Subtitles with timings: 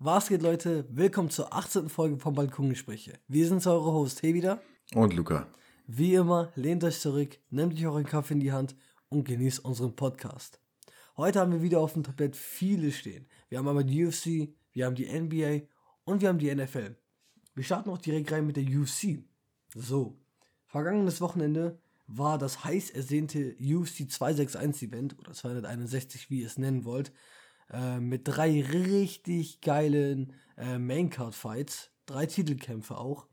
[0.00, 0.86] Was geht, Leute?
[0.90, 1.88] Willkommen zur 18.
[1.88, 3.18] Folge von Balkongespräche.
[3.26, 4.62] Wir sind eure Host, hey wieder.
[4.94, 5.48] Und Luca.
[5.88, 8.76] Wie immer, lehnt euch zurück, nehmt euch euren Kaffee in die Hand
[9.08, 10.60] und genießt unseren Podcast.
[11.16, 13.26] Heute haben wir wieder auf dem Tablett viele stehen.
[13.48, 15.66] Wir haben einmal die UFC, wir haben die NBA
[16.04, 16.94] und wir haben die NFL.
[17.56, 19.24] Wir starten auch direkt rein mit der UFC.
[19.74, 20.16] So,
[20.68, 26.84] vergangenes Wochenende war das heiß ersehnte UFC 261 Event oder 261, wie ihr es nennen
[26.84, 27.10] wollt,
[27.70, 33.26] äh, mit drei richtig geilen äh, Maincard Fights, drei Titelkämpfe auch.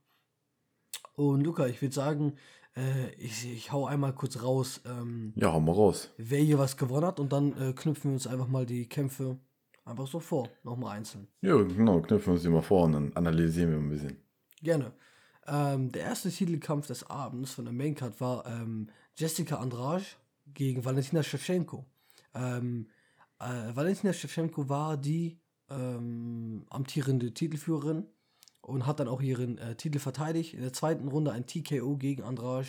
[1.16, 2.34] Und Luca, ich würde sagen,
[2.76, 6.12] äh, ich, ich hau einmal kurz raus, ähm, Ja, hau mal raus.
[6.18, 9.38] wer hier was gewonnen hat und dann äh, knüpfen wir uns einfach mal die Kämpfe
[9.86, 11.28] einfach so vor, nochmal einzeln.
[11.42, 14.18] Ja, genau, knüpfen wir uns die mal vor und dann analysieren wir ein bisschen.
[14.62, 14.92] Gerne.
[15.48, 20.04] Ähm, der erste Titelkampf des Abends von der Maincard war ähm, Jessica Andrade
[20.54, 21.86] gegen Valentina Shevchenko.
[22.34, 22.88] Ähm,
[23.40, 25.40] äh, Valentina Shevchenko war die
[25.70, 28.06] ähm, amtierende Titelführerin
[28.62, 30.54] und hat dann auch ihren äh, Titel verteidigt.
[30.54, 32.68] In der zweiten Runde ein TKO gegen Andrade.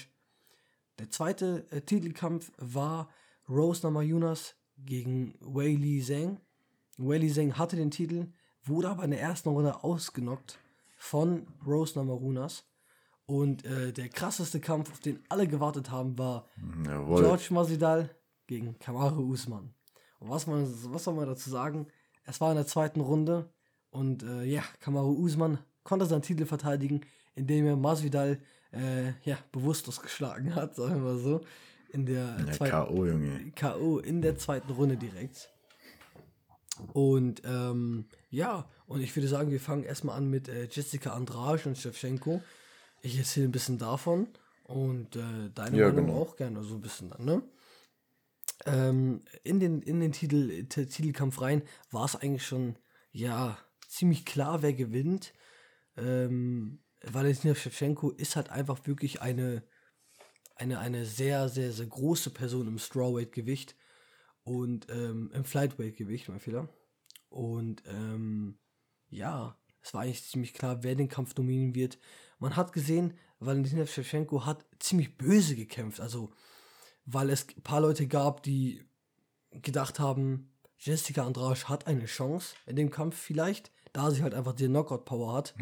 [0.98, 3.08] Der zweite äh, Titelkampf war
[3.48, 6.40] Rose Namajunas gegen Wei Li Zhang.
[6.98, 8.32] Wei Li Zhang hatte den Titel,
[8.64, 10.58] wurde aber in der ersten Runde ausgenockt
[10.96, 12.64] von Rose Namajunas.
[13.26, 16.48] Und äh, der krasseste Kampf, auf den alle gewartet haben, war
[16.84, 17.22] Jawohl.
[17.22, 18.10] George Masvidal
[18.46, 19.74] gegen Kamaru Usman.
[20.18, 21.86] Und was, man, was soll man dazu sagen?
[22.24, 23.50] Es war in der zweiten Runde
[23.90, 27.02] und äh, ja, Kamaru Usman konnte seinen Titel verteidigen,
[27.34, 28.40] indem er Masvidal
[28.72, 31.40] äh, ja, bewusstlos geschlagen hat, sagen wir mal so.
[31.88, 33.52] In der Ja, zweiten K.O., Junge.
[33.54, 33.98] K.O.
[33.98, 35.50] in der zweiten Runde direkt.
[36.92, 41.68] Und ähm, ja, und ich würde sagen, wir fangen erstmal an mit äh, Jessica Andrade
[41.68, 42.42] und Shevchenko.
[43.00, 44.28] Ich erzähle ein bisschen davon
[44.64, 46.12] und äh, deine Ja, Meinung genau.
[46.12, 47.42] auch gerne so ein bisschen dann, ne?
[48.64, 52.78] Ähm, in den, in den Titel, Titelkampf rein war es eigentlich schon,
[53.12, 55.34] ja, ziemlich klar, wer gewinnt.
[55.96, 59.62] Ähm, Valentina Shevchenko ist halt einfach wirklich eine,
[60.56, 63.76] eine, eine sehr, sehr, sehr große Person im Strawweight-Gewicht
[64.42, 66.68] und ähm, im Flightweight-Gewicht, mein Fehler.
[67.28, 68.58] Und ähm,
[69.08, 71.98] ja, es war eigentlich ziemlich klar, wer den Kampf dominieren wird.
[72.38, 76.32] Man hat gesehen, Valentina Shevchenko hat ziemlich böse gekämpft, also
[77.06, 78.84] weil es ein paar Leute gab, die
[79.50, 84.52] gedacht haben, Jessica Andrade hat eine Chance in dem Kampf vielleicht, da sie halt einfach
[84.52, 85.54] die Knockout-Power hat.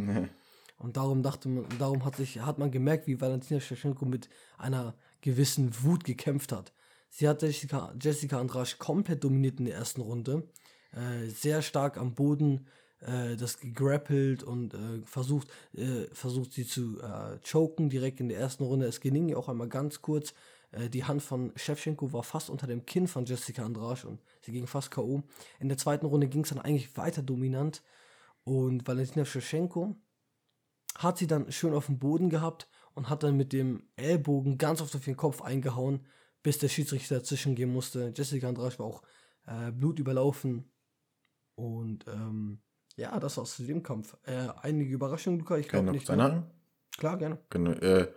[0.79, 4.29] Und darum dachte man, darum hat sich, hat man gemerkt, wie Valentina Shevchenko mit
[4.59, 6.73] einer gewissen Wut gekämpft hat.
[7.11, 10.49] Sie hat Jessica, Jessica Andrade komplett dominiert in der ersten Runde,
[10.93, 12.67] äh, sehr stark am Boden,
[13.01, 18.39] äh, das gegrappelt und äh, versucht, äh, versucht sie zu äh, choken direkt in der
[18.39, 18.87] ersten Runde.
[18.87, 20.35] Es gelang ihr auch einmal ganz kurz.
[20.75, 24.53] Äh, die Hand von Shevchenko war fast unter dem Kinn von Jessica Andrade und sie
[24.53, 25.23] ging fast K.O.
[25.61, 27.83] In der zweiten Runde ging es dann eigentlich weiter dominant
[28.45, 29.97] und Valentina Shevchenko
[30.99, 34.81] hat sie dann schön auf dem Boden gehabt und hat dann mit dem Ellbogen ganz
[34.81, 36.07] oft auf ihren Kopf eingehauen,
[36.43, 38.13] bis der Schiedsrichter dazwischen gehen musste.
[38.15, 39.03] Jessica Andrade war auch
[39.47, 40.71] äh, blutüberlaufen.
[41.57, 42.61] Und ähm,
[42.97, 44.17] ja, das war's zu dem Kampf.
[44.25, 46.17] Äh, einige Überraschungen, Luca, ich Kann glaube ich nicht.
[46.17, 46.51] noch einhaken?
[46.97, 47.39] Klar, gerne.
[47.51, 48.13] Genau, äh,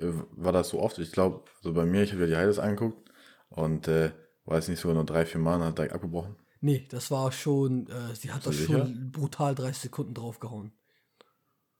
[0.00, 0.98] war das so oft?
[0.98, 3.10] Ich glaube, also bei mir, ich habe ja die Highlights angeguckt
[3.48, 4.12] und äh,
[4.44, 6.36] war es nicht sogar nur drei, vier Mal hat direkt abgebrochen.
[6.60, 10.72] Nee, das war schon, äh, sie hat da Bist du schon brutal 30 Sekunden draufgehauen.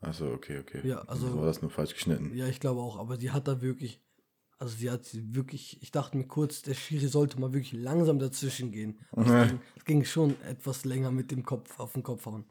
[0.01, 0.87] Achso, okay, okay.
[0.87, 2.35] Ja, also- Dann war das nur falsch geschnitten.
[2.37, 4.03] Ja, ich glaube auch, aber sie hat da wirklich,
[4.59, 8.19] also sie hat sie wirklich, ich dachte mir kurz, der Schiri sollte mal wirklich langsam
[8.19, 8.99] dazwischen gehen.
[9.13, 12.45] Also es, ging, ging schon etwas länger mit dem Kopf auf den Kopf hauen.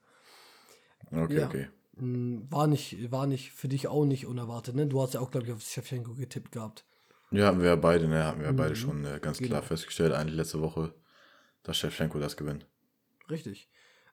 [1.11, 1.47] Okay, Ja.
[1.47, 1.67] okay.
[1.95, 4.87] Mm, War nicht, war nicht für dich auch nicht unerwartet, ne?
[4.87, 6.85] Du hast ja auch, glaube ich, auf Shevchenko getippt gehabt.
[7.31, 8.23] Ja, hatten wir ja beide, ne?
[8.25, 8.57] Hatten wir ja Mhm.
[8.57, 9.61] beide schon äh, ganz klar Genau.
[9.61, 10.93] festgestellt, eigentlich letzte Woche,
[11.63, 12.67] dass Shevchenko das gewinnt.
[13.29, 13.69] Richtig.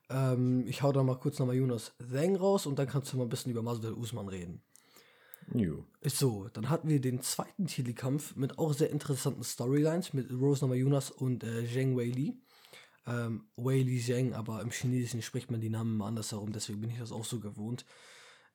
[0.08, 3.24] Ähm, ich hau da mal kurz nochmal Jonas Zhang raus und dann kannst du mal
[3.24, 4.62] ein bisschen über Masvidal Usman reden.
[5.54, 5.84] Jo.
[6.04, 11.10] So, dann hatten wir den zweiten Titelkampf mit auch sehr interessanten Storylines mit Rose Namajunas
[11.10, 12.38] und äh, Zheng Weili.
[13.06, 16.90] Ähm, Weili Zheng, aber im Chinesischen spricht man die Namen immer anders herum, deswegen bin
[16.90, 17.86] ich das auch so gewohnt.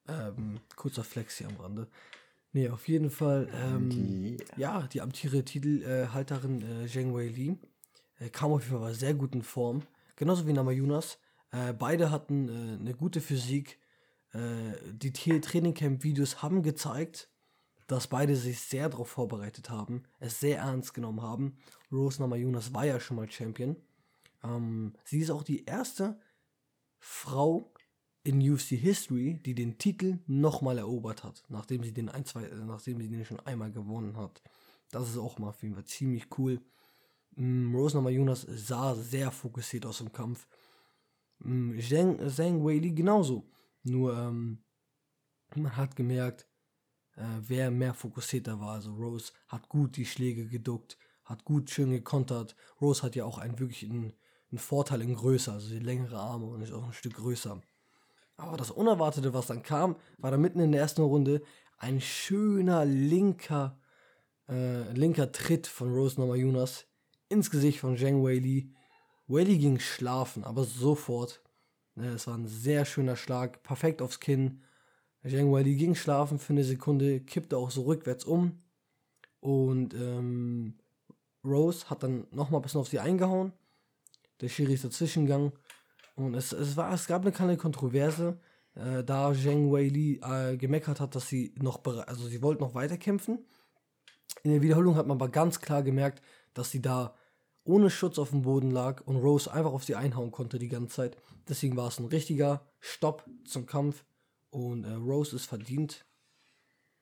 [0.07, 1.87] Ähm, kurzer Flex hier am Rande.
[2.53, 7.57] Nee, auf jeden Fall, ähm, ja, die amtierende Titelhalterin äh, Zheng Weili
[8.19, 9.81] äh, kam auf jeden Fall sehr gut in Form.
[10.15, 11.17] Genauso wie Namajunas.
[11.51, 13.79] Äh, beide hatten äh, eine gute Physik.
[14.31, 14.39] Äh,
[14.91, 17.29] die T- Trainingcamp-Videos haben gezeigt,
[17.87, 21.57] dass beide sich sehr darauf vorbereitet haben, es sehr ernst genommen haben.
[21.91, 23.75] Rose Namajunas war ja schon mal Champion.
[24.45, 26.19] Ähm, sie ist auch die erste
[26.99, 27.73] Frau
[28.23, 32.55] in UFC History, die den Titel nochmal erobert hat, nachdem sie den ein, zwei, äh,
[32.65, 34.41] nachdem sie den schon einmal gewonnen hat.
[34.91, 36.61] Das ist auch mal auf jeden Fall ziemlich cool.
[37.35, 40.47] Mm, Rose Namajunas sah sehr fokussiert aus im Kampf.
[41.43, 43.49] ähm, Zhang, Zhang Weili genauso.
[43.83, 44.63] Nur ähm,
[45.55, 46.47] man hat gemerkt,
[47.15, 48.73] äh, wer mehr fokussierter war.
[48.73, 52.55] Also Rose hat gut die Schläge geduckt, hat gut schön gekontert.
[52.81, 54.13] Rose hat ja auch einen wirklich einen,
[54.55, 57.61] einen Vorteil in Größe, also die längere Arme und ist auch ein Stück größer.
[58.37, 61.41] Aber das Unerwartete, was dann kam, war da mitten in der ersten Runde
[61.77, 63.77] ein schöner linker,
[64.47, 66.85] äh, linker Tritt von Rose Namajunas
[67.27, 68.71] ins Gesicht von Zhang Weili.
[69.27, 71.41] Weili ging schlafen, aber sofort.
[71.95, 74.61] Ne, es war ein sehr schöner Schlag, perfekt aufs Kinn.
[75.27, 78.61] Zhang Weili ging schlafen für eine Sekunde, kippte auch so rückwärts um.
[79.41, 80.75] Und ähm,
[81.43, 83.51] Rose hat dann nochmal ein bisschen auf sie eingehauen.
[84.41, 85.53] Der Schiri ist dazwischen gegangen.
[86.15, 88.39] Und es, es, war, es gab eine kleine Kontroverse,
[88.75, 92.97] äh, da Zhang Weili äh, gemeckert hat, dass sie noch, also sie wollten noch weiter
[92.97, 93.45] kämpfen.
[94.43, 96.21] In der Wiederholung hat man aber ganz klar gemerkt,
[96.53, 97.15] dass sie da
[97.63, 100.95] ohne Schutz auf dem Boden lag und Rose einfach auf sie einhauen konnte die ganze
[100.95, 101.17] Zeit.
[101.49, 104.05] Deswegen war es ein richtiger Stopp zum Kampf
[104.51, 106.05] und äh, Rose ist verdient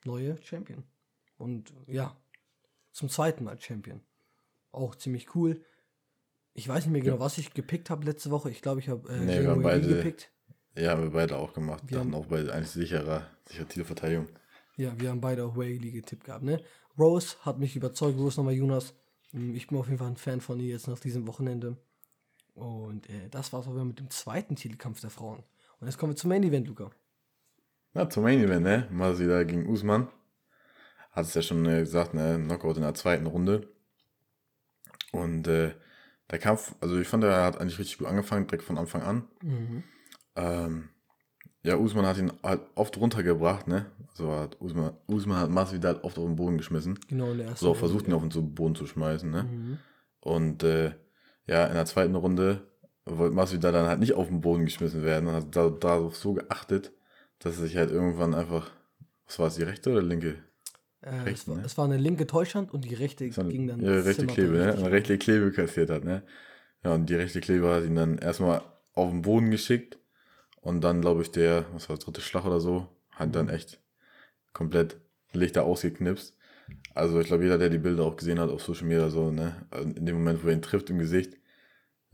[0.06, 0.84] neue Champion.
[1.38, 2.16] Und ja,
[2.92, 4.02] zum zweiten Mal Champion.
[4.72, 5.64] Auch ziemlich cool.
[6.54, 8.50] Ich weiß nicht mehr genau, was ich gepickt habe letzte Woche.
[8.52, 10.32] Ich glaube, ich habe äh, nee, wir haben beide gepickt.
[10.76, 11.84] Ja, haben wir beide auch gemacht.
[11.88, 14.28] Wir haben auch beide eigentlich sicherer, sichere Titelverteidigung.
[14.76, 16.64] Ja, wir haben beide auch Whaley getippt gehabt, ne?
[16.98, 18.18] Rose hat mich überzeugt.
[18.18, 18.96] Rose nochmal Jonas.
[19.32, 21.78] Hm, ich bin auf jeden Fall ein Fan von ihr jetzt nach diesem Wochenende.
[22.54, 25.44] Und äh, das war es auch mit dem zweiten Titelkampf der Frauen.
[25.80, 26.92] Und jetzt kommen wir zum Main Event, Luca.
[27.94, 28.88] Na, zum Main Event, ne?
[28.92, 30.08] Masvidal gegen Usman.
[31.12, 32.40] Hat es ja schon äh, gesagt, ne?
[32.44, 33.68] Knockout in der zweiten Runde.
[35.12, 35.74] Und äh,
[36.32, 39.28] der Kampf, also ich fand, er hat eigentlich richtig gut angefangen, direkt von Anfang an.
[39.42, 39.84] Mhm.
[40.36, 40.90] Ähm,
[41.64, 43.86] ja, Usman hat ihn halt oft runtergebracht, ne?
[44.10, 47.00] Also hat Usman, Usman hat Masvidal oft auf den Boden geschmissen.
[47.08, 49.44] Genau, in der ersten also auch versucht, ihn auf den Boden zu schmeißen, ne?
[49.44, 49.78] Mhm.
[50.20, 50.96] Und äh,
[51.48, 52.68] ja, in der zweiten Runde
[53.06, 56.34] wollte Masvidal dann halt nicht auf den Boden geschmissen werden und hat da, darauf so
[56.34, 56.94] geachtet,
[57.40, 58.72] dass er sich halt irgendwann einfach,
[59.26, 60.44] was war es, die rechte oder linke?
[61.04, 61.64] Äh, Rechten, es, war, ne?
[61.66, 63.82] es, war, eine linke Täuschhand und die rechte dann, ging dann.
[63.82, 64.74] Ja, rechte Klebe, ne?
[64.74, 66.24] Eine rechte Klebe kassiert hat, ne?
[66.84, 68.62] Ja, und die rechte Klebe hat ihn dann erstmal
[68.94, 69.98] auf den Boden geschickt
[70.62, 73.82] und dann, glaube ich, der, was war der dritte Schlag oder so, hat dann echt
[74.54, 74.98] komplett
[75.34, 76.38] Lichter ausgeknipst.
[76.96, 79.66] Also ich glaube, jeder, der die Bilder auch gesehen hat auf Social Media, so, ne,
[79.72, 81.38] also in dem Moment, wo er ihn trifft im Gesicht,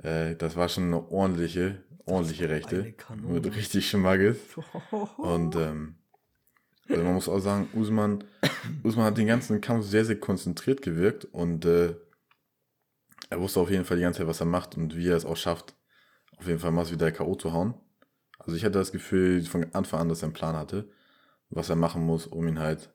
[0.02, 2.96] äh, das war schon eine ordentliche, ordentliche Rechte.
[3.22, 4.38] Mit richtig Schmackes.
[5.18, 5.96] Und ähm,
[6.90, 8.24] also man muss auch sagen, Usman,
[8.84, 11.96] Usman hat den ganzen Kampf sehr, sehr konzentriert gewirkt und äh,
[13.30, 15.26] er wusste auf jeden Fall die ganze Zeit, was er macht und wie er es
[15.26, 15.76] auch schafft,
[16.38, 17.36] auf jeden Fall Masvidal K.O.
[17.36, 17.76] zu hauen.
[18.40, 20.90] Also ich hatte das Gefühl von Anfang an, dass er einen Plan hatte,
[21.50, 22.92] was er machen muss, um ihn halt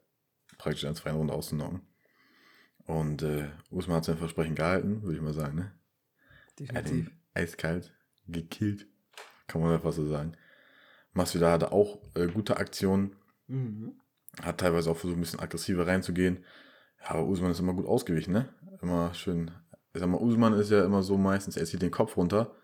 [0.58, 1.82] praktisch in der zweiten Runde auszunocken.
[2.86, 5.72] Und äh, Usman hat sein Versprechen gehalten, würde ich mal sagen, ne?
[6.58, 7.10] Definitiv.
[7.34, 7.92] eiskalt
[8.26, 8.86] gekillt,
[9.46, 10.36] kann man einfach so sagen.
[11.12, 13.94] Masvidal hatte auch äh, gute Aktionen, mhm.
[14.42, 16.44] hat teilweise auch versucht, ein bisschen aggressiver reinzugehen.
[17.00, 18.48] Ja, aber Usman ist immer gut ausgewichen, ne?
[18.80, 19.50] Immer schön.
[19.92, 22.56] Ich sag mal, Usman ist ja immer so meistens, er zieht den Kopf runter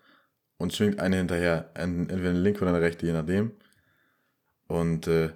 [0.57, 3.51] und schwingt eine hinterher, entweder eine linke oder eine rechte, je nachdem.
[4.67, 5.31] Und äh,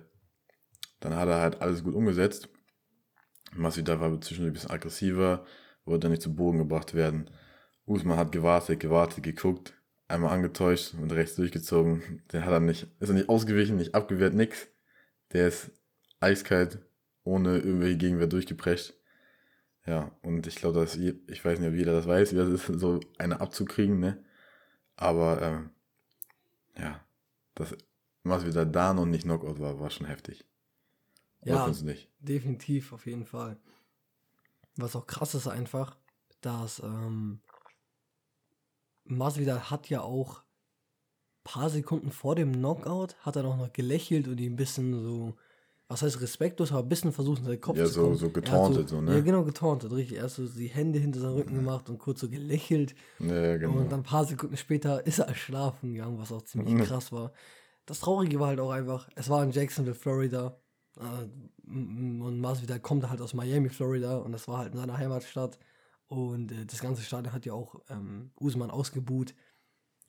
[0.99, 2.49] dann hat er halt alles gut umgesetzt.
[3.53, 5.45] Masvidal war zwischendurch ein bisschen aggressiver,
[5.85, 7.29] wollte dann nicht zu Boden gebracht werden.
[7.85, 9.73] Usman hat gewartet, gewartet, geguckt,
[10.07, 12.23] einmal angetäuscht und rechts durchgezogen.
[12.31, 14.67] Den hat er nicht, ist er nicht ausgewichen, nicht abgewehrt, nix.
[15.35, 15.69] Der ist
[16.21, 16.79] eiskalt,
[17.25, 18.93] ohne irgendwelche Gegenwehr durchgeprescht.
[19.85, 22.67] Ja, und ich glaube, dass ich weiß nicht, ob jeder das weiß, wie das ist,
[22.79, 24.23] so eine abzukriegen, ne?
[24.95, 25.71] Aber ähm,
[26.77, 27.03] ja,
[27.53, 27.75] dass
[28.23, 30.45] wieder da noch nicht Knockout war, war schon heftig.
[31.43, 31.69] Ja,
[32.19, 33.57] definitiv, auf jeden Fall.
[34.77, 35.97] Was auch krass ist einfach,
[36.39, 37.41] dass ähm,
[39.03, 40.44] Masvidal hat ja auch
[41.45, 45.33] paar Sekunden vor dem Knockout hat er noch, noch gelächelt und ihn ein bisschen so
[45.87, 48.13] was heißt respektlos, aber ein bisschen versucht, in seinen Kopf ja, zu kommen.
[48.13, 49.15] Ja, so, so getauntet, so, so, ne?
[49.15, 50.17] Ja, genau, getauntet, richtig.
[50.17, 52.95] Erst so die Hände hinter seinen Rücken gemacht und kurz so gelächelt.
[53.19, 53.77] Ja, genau.
[53.77, 57.31] Und dann ein paar Sekunden später ist er schlafen gegangen, was auch ziemlich krass war.
[57.85, 60.57] Das Traurige war halt auch einfach, es war in Jacksonville, Florida.
[60.97, 61.27] Äh,
[61.67, 64.17] und Masvidal kommt halt aus Miami, Florida.
[64.17, 65.59] Und das war halt in seiner Heimatstadt.
[66.07, 69.35] Und äh, das ganze Stadion hat ja auch ähm, Usman ausgebuht.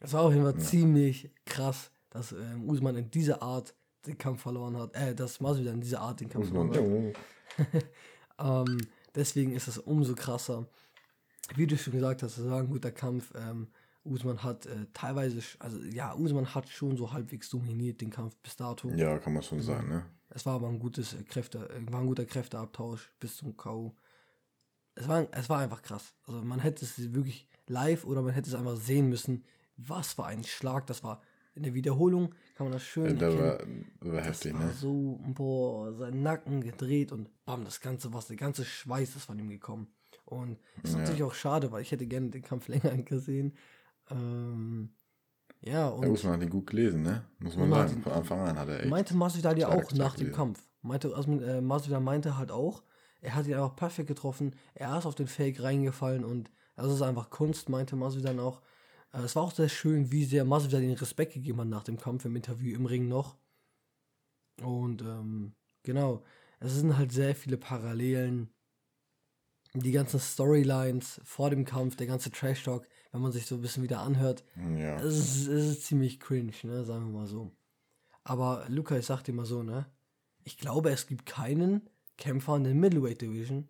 [0.00, 0.64] Es war auf jeden Fall ja.
[0.64, 3.74] ziemlich krass, dass ähm, Usman in dieser Art
[4.06, 4.94] den Kampf verloren hat.
[4.94, 7.14] Äh, dass Masvidal in dieser Art den Kampf verloren
[7.58, 7.84] hat.
[8.66, 8.78] ähm,
[9.14, 10.66] deswegen ist es umso krasser.
[11.54, 13.32] Wie du schon gesagt hast, es war ein guter Kampf.
[13.36, 13.68] Ähm,
[14.04, 18.56] Usman hat äh, teilweise, also ja, Usman hat schon so halbwegs dominiert den Kampf bis
[18.56, 18.88] dato.
[18.90, 20.06] Ja, kann man schon sagen, ne?
[20.28, 23.94] Es war aber ein gutes äh, Kräfte, äh, war ein guter Kräfteabtausch bis zum K.O.
[24.94, 26.14] Es war, es war einfach krass.
[26.26, 29.44] Also man hätte es wirklich live oder man hätte es einfach sehen müssen,
[29.76, 31.20] was für ein Schlag das war.
[31.54, 33.38] In der Wiederholung kann man das schön erkennen.
[33.38, 33.58] war,
[34.12, 34.72] war Das heftig, war ne?
[34.72, 39.38] so, boah, sein Nacken gedreht und bam, das ganze was, der ganze Schweiß ist von
[39.38, 39.88] ihm gekommen.
[40.26, 40.98] Und ist Ja.
[41.00, 43.56] natürlich auch schade, weil ich hätte gerne den Kampf länger gesehen.
[44.10, 44.90] Ähm,
[45.62, 47.24] ja, und Usman hat ihn gut gelesen, ne?
[47.38, 48.02] Muss man sagen.
[48.02, 48.90] Von Anfang an hat er echt.
[48.90, 50.34] meinte Masvidal ja auch nach dem gelesen.
[50.36, 50.62] Kampf.
[50.82, 52.82] Meinte, also, äh, Masvidal meinte halt auch,
[53.20, 54.54] er hat ihn einfach perfekt getroffen.
[54.74, 58.60] Er ist auf den Fake reingefallen und das ist einfach Kunst, meinte Masvidal auch.
[59.16, 61.96] Äh, es war auch sehr schön, wie sehr Masvidal den Respekt gegeben hat nach dem
[61.98, 63.36] Kampf im Interview im Ring noch.
[64.62, 66.22] Und ähm, genau,
[66.60, 68.50] es sind halt sehr viele Parallelen.
[69.74, 73.82] Die ganzen Storylines vor dem Kampf, der ganze Trash-Talk, wenn man sich so ein bisschen
[73.82, 74.96] wieder anhört, Ja.
[75.00, 77.54] es ist, es ist ziemlich cringe, ne, sagen wir mal so.
[78.24, 79.84] Aber Luca, ich sag dir mal so, ne?
[80.44, 83.68] Ich glaube, es gibt keinen Kämpfer in der Middleweight Division,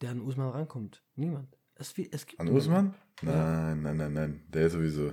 [0.00, 1.04] der an Usman rankommt.
[1.14, 1.56] Niemand.
[1.76, 2.48] Es, es gibt An.
[2.48, 2.94] Usman?
[3.22, 4.44] Nein, nein, nein, nein.
[4.48, 5.12] Der ist sowieso.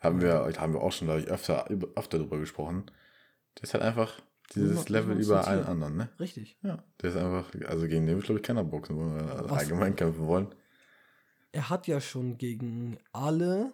[0.00, 2.84] Haben wir, haben wir auch schon, glaube ich, öfter, öfter drüber gesprochen.
[3.56, 4.20] Der ist halt einfach
[4.54, 6.08] dieses Usman- Level Usman über allen anderen, ne?
[6.20, 6.58] Richtig.
[6.62, 6.82] Ja.
[7.00, 9.60] Der ist einfach, also gegen den will, glaube ich, keiner boxen wollen oder Was?
[9.60, 10.54] allgemein kämpfen wollen.
[11.52, 13.72] Er hat ja schon gegen alle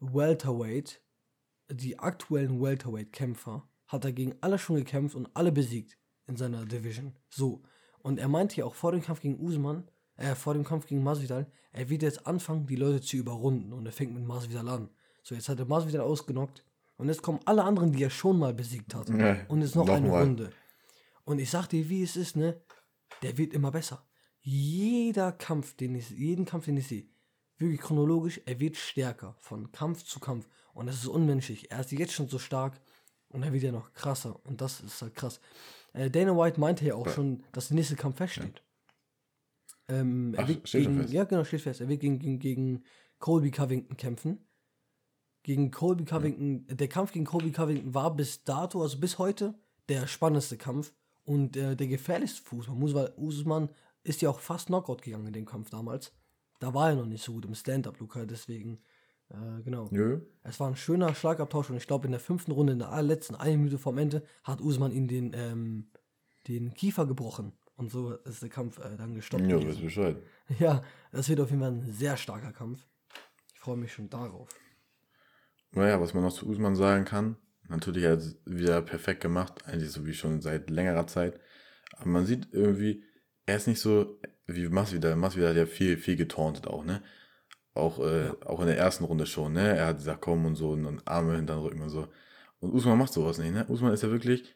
[0.00, 1.00] Welterweight,
[1.70, 7.14] die aktuellen Welterweight-Kämpfer, hat er gegen alle schon gekämpft und alle besiegt in seiner Division.
[7.28, 7.62] So.
[8.00, 11.02] Und er meinte ja auch vor dem Kampf gegen Usman, äh, vor dem Kampf gegen
[11.02, 13.72] Masvidal, er wird jetzt anfangen, die Leute zu überrunden.
[13.72, 14.90] Und er fängt mit Masvidal an.
[15.22, 16.64] So, jetzt hat er Masvidal ausgenockt.
[16.96, 19.08] Und jetzt kommen alle anderen, die er schon mal besiegt hat.
[19.08, 20.22] Ja, und jetzt noch eine nochmal.
[20.22, 20.50] Runde.
[21.24, 22.60] Und ich sag dir, wie es ist, ne?
[23.22, 24.06] Der wird immer besser.
[24.40, 27.06] Jeder Kampf, den ich, jeden Kampf, den ich sehe,
[27.58, 30.46] wirklich chronologisch, er wird stärker von Kampf zu Kampf.
[30.74, 31.70] Und das ist unmenschlich.
[31.70, 32.80] Er ist jetzt schon so stark
[33.28, 34.38] und er wird ja noch krasser.
[34.44, 35.40] Und das ist halt krass.
[35.92, 38.62] Äh, Dana White meinte ja auch schon, dass der nächste Kampf feststeht.
[39.88, 41.12] Ähm, er Ach, wird steht schon gegen?
[41.12, 41.80] Ja, genau, steht fest.
[41.80, 42.84] Er wird gegen, gegen, gegen
[43.18, 44.38] Colby Covington kämpfen.
[45.42, 49.54] Gegen Colby Covington, der Kampf gegen Colby Covington war bis dato, also bis heute,
[49.90, 52.76] der spannendste Kampf und äh, der gefährlichste Fußball.
[52.76, 53.68] Usman, Usman
[54.02, 56.12] ist ja auch fast Knockout gegangen in dem Kampf damals.
[56.60, 58.78] Da war er noch nicht so gut im Stand-Up, Luca, deswegen,
[59.28, 59.88] äh, genau.
[59.90, 60.22] Nö.
[60.42, 63.36] Es war ein schöner Schlagabtausch und ich glaube, in der fünften Runde, in der allerletzten
[63.36, 65.90] eine Minute vom Ende, hat Usman ihn den, ähm,
[66.48, 67.52] den Kiefer gebrochen.
[67.76, 69.46] Und so ist der Kampf äh, dann gestoppt.
[69.46, 70.16] Ja, weißt Bescheid.
[70.58, 72.86] Ja, das wird auf jeden Fall ein sehr starker Kampf.
[73.52, 74.48] Ich freue mich schon darauf.
[75.72, 77.36] Naja, was man noch zu Usman sagen kann,
[77.68, 81.40] natürlich hat er es wieder perfekt gemacht, eigentlich so wie schon seit längerer Zeit.
[81.96, 83.02] Aber man sieht irgendwie,
[83.46, 85.16] er ist nicht so wie Masvidal.
[85.16, 87.02] Masvidal hat ja viel, viel getauntet auch, ne?
[87.72, 89.76] Auch, äh, auch in der ersten Runde schon, ne?
[89.76, 92.06] Er hat gesagt, komm und so und, und Arme hinter den Rücken und so.
[92.60, 93.66] Und Usman macht sowas nicht, ne?
[93.66, 94.54] Usman ist ja wirklich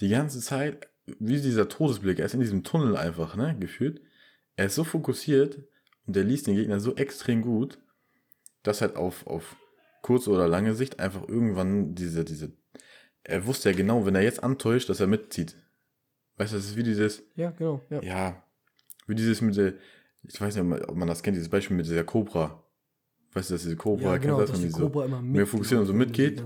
[0.00, 3.56] die ganze Zeit, wie dieser Todesblick, er ist in diesem Tunnel einfach, ne?
[3.58, 4.00] Gefühlt.
[4.56, 5.62] Er ist so fokussiert
[6.06, 7.78] und der liest den Gegner so extrem gut,
[8.62, 9.56] dass halt auf, auf
[10.02, 12.52] kurze oder lange Sicht einfach irgendwann diese, diese,
[13.22, 15.56] er wusste ja genau, wenn er jetzt antäuscht, dass er mitzieht.
[16.36, 17.84] Weißt du, das ist wie dieses, Ja, genau.
[17.90, 18.02] Ja.
[18.02, 18.42] ja,
[19.06, 19.74] wie dieses mit der,
[20.22, 22.59] ich weiß nicht, ob man das kennt, dieses Beispiel mit dieser Cobra.
[23.32, 25.86] Weißt du, dass diese Cobra, Ja, genau, dass das, die Cobra immer mehr fokussiert und
[25.86, 26.42] so mitgeht.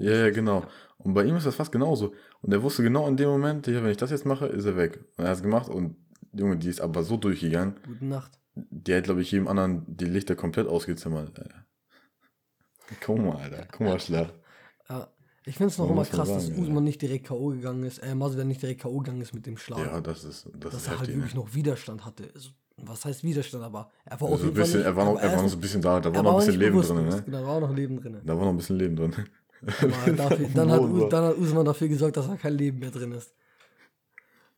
[0.00, 0.64] Ja, ja, genau.
[0.98, 2.12] Und bei ihm ist das fast genauso.
[2.42, 4.76] Und er wusste genau in dem Moment, ja, wenn ich das jetzt mache, ist er
[4.76, 5.02] weg.
[5.16, 5.96] Und er hat es gemacht und
[6.32, 8.38] Junge, die ist aber so durchgegangen, Gute Nacht.
[8.54, 11.38] die hat, glaube ich, jedem anderen die Lichter komplett ausgezimmert.
[11.38, 11.64] Alter.
[13.00, 13.66] Guck mal, Alter.
[13.72, 14.34] Guck mal, Schlag.
[14.90, 15.08] Ja.
[15.48, 16.62] Ich finde es noch immer krass, dass sagen, ja.
[16.64, 17.50] Usman nicht direkt K.O.
[17.50, 18.98] gegangen ist, äh, Masvidal nicht direkt K.O.
[18.98, 19.78] gegangen ist mit dem Schlag.
[19.78, 21.14] Ja, das ist, das dass ist er halt heftig.
[21.16, 21.40] wirklich Ne?
[21.40, 22.28] noch Widerstand hatte.
[22.34, 25.20] Also, was heißt Widerstand, aber er war Also auf jeden bisschen, nicht, er war noch,
[25.20, 27.22] er war noch so ein bisschen da, da war noch ein bisschen Leben drin, ne?
[27.24, 28.20] Genau, da war noch Leben drin.
[28.24, 29.14] Da war noch ein bisschen Leben drin.
[30.16, 33.32] Dafür, dann, hat, dann hat Usman dafür gesorgt, dass da kein Leben mehr drin ist.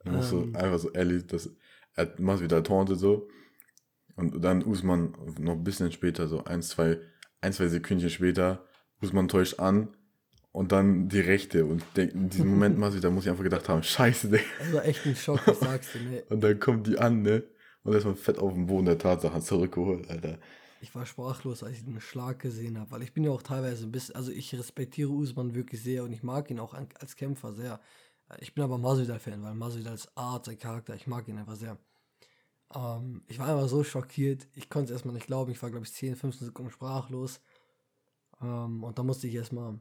[0.05, 0.57] Da musst du Ähm.
[0.57, 1.51] einfach so ehrlich, das,
[1.95, 3.29] er macht wieder tauntet so.
[4.17, 6.99] Und dann Usman noch ein bisschen später, so ein, zwei,
[7.43, 8.65] ein, zwei Sekündchen später,
[9.01, 9.95] Usman täuscht an
[10.59, 11.65] und dann die rechte.
[11.65, 14.43] Und in diesem Moment, Masi, da muss ich einfach gedacht haben, scheiße, Digga.
[14.59, 16.01] Das war echt ein Schock, ich sag's dir.
[16.01, 16.25] Ne?
[16.31, 17.45] Und dann kommt die an, ne?
[17.85, 20.39] Und erstmal fett auf den Boden der Tatsachen zurückgeholt, Alter.
[20.81, 23.85] Ich war sprachlos, als ich den Schlag gesehen habe, weil ich bin ja auch teilweise
[23.85, 27.53] ein bisschen, also ich respektiere Usman wirklich sehr und ich mag ihn auch als Kämpfer
[27.53, 27.81] sehr.
[28.41, 31.79] Ich bin aber Masvidal-Fan, weil Masvidal als Art, sein Charakter, ich mag ihn einfach sehr.
[32.75, 35.87] Ähm, ich war einfach so schockiert, ich konnte es erstmal nicht glauben, ich war glaube
[35.87, 37.41] ich 10, 15 Sekunden sprachlos.
[38.43, 39.79] Ähm, und da musste ich erstmal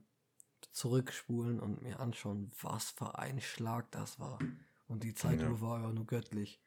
[0.71, 4.39] zurückspulen und mir anschauen, was für ein Schlag das war.
[4.87, 6.61] Und die Zeitlupe war ja nur göttlich.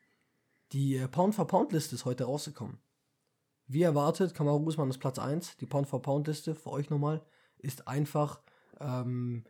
[0.73, 2.78] Die äh, Pound-for-Pound-Liste ist heute rausgekommen.
[3.66, 5.57] Wie erwartet, Kamaru Usman ist Platz 1.
[5.59, 7.25] Die Pound-for-Pound-Liste für euch nochmal
[7.59, 8.42] ist einfach,
[8.80, 9.45] ähm,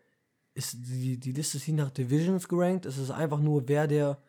[0.55, 2.87] ist die, die Liste ist hier nach Divisions gerankt.
[2.87, 4.23] Es ist einfach nur, wer der,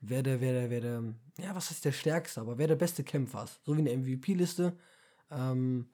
[0.00, 1.02] wer der, wer der, wer der,
[1.38, 3.60] ja, was ist der stärkste, aber wer der beste Kämpfer ist.
[3.64, 4.76] So wie eine MVP-Liste.
[5.30, 5.88] Ähm,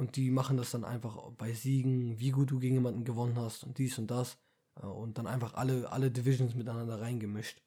[0.00, 3.64] Und die machen das dann einfach bei Siegen, wie gut du gegen jemanden gewonnen hast
[3.64, 4.38] und dies und das.
[4.76, 7.60] Äh, und dann einfach alle, alle Divisions miteinander reingemischt.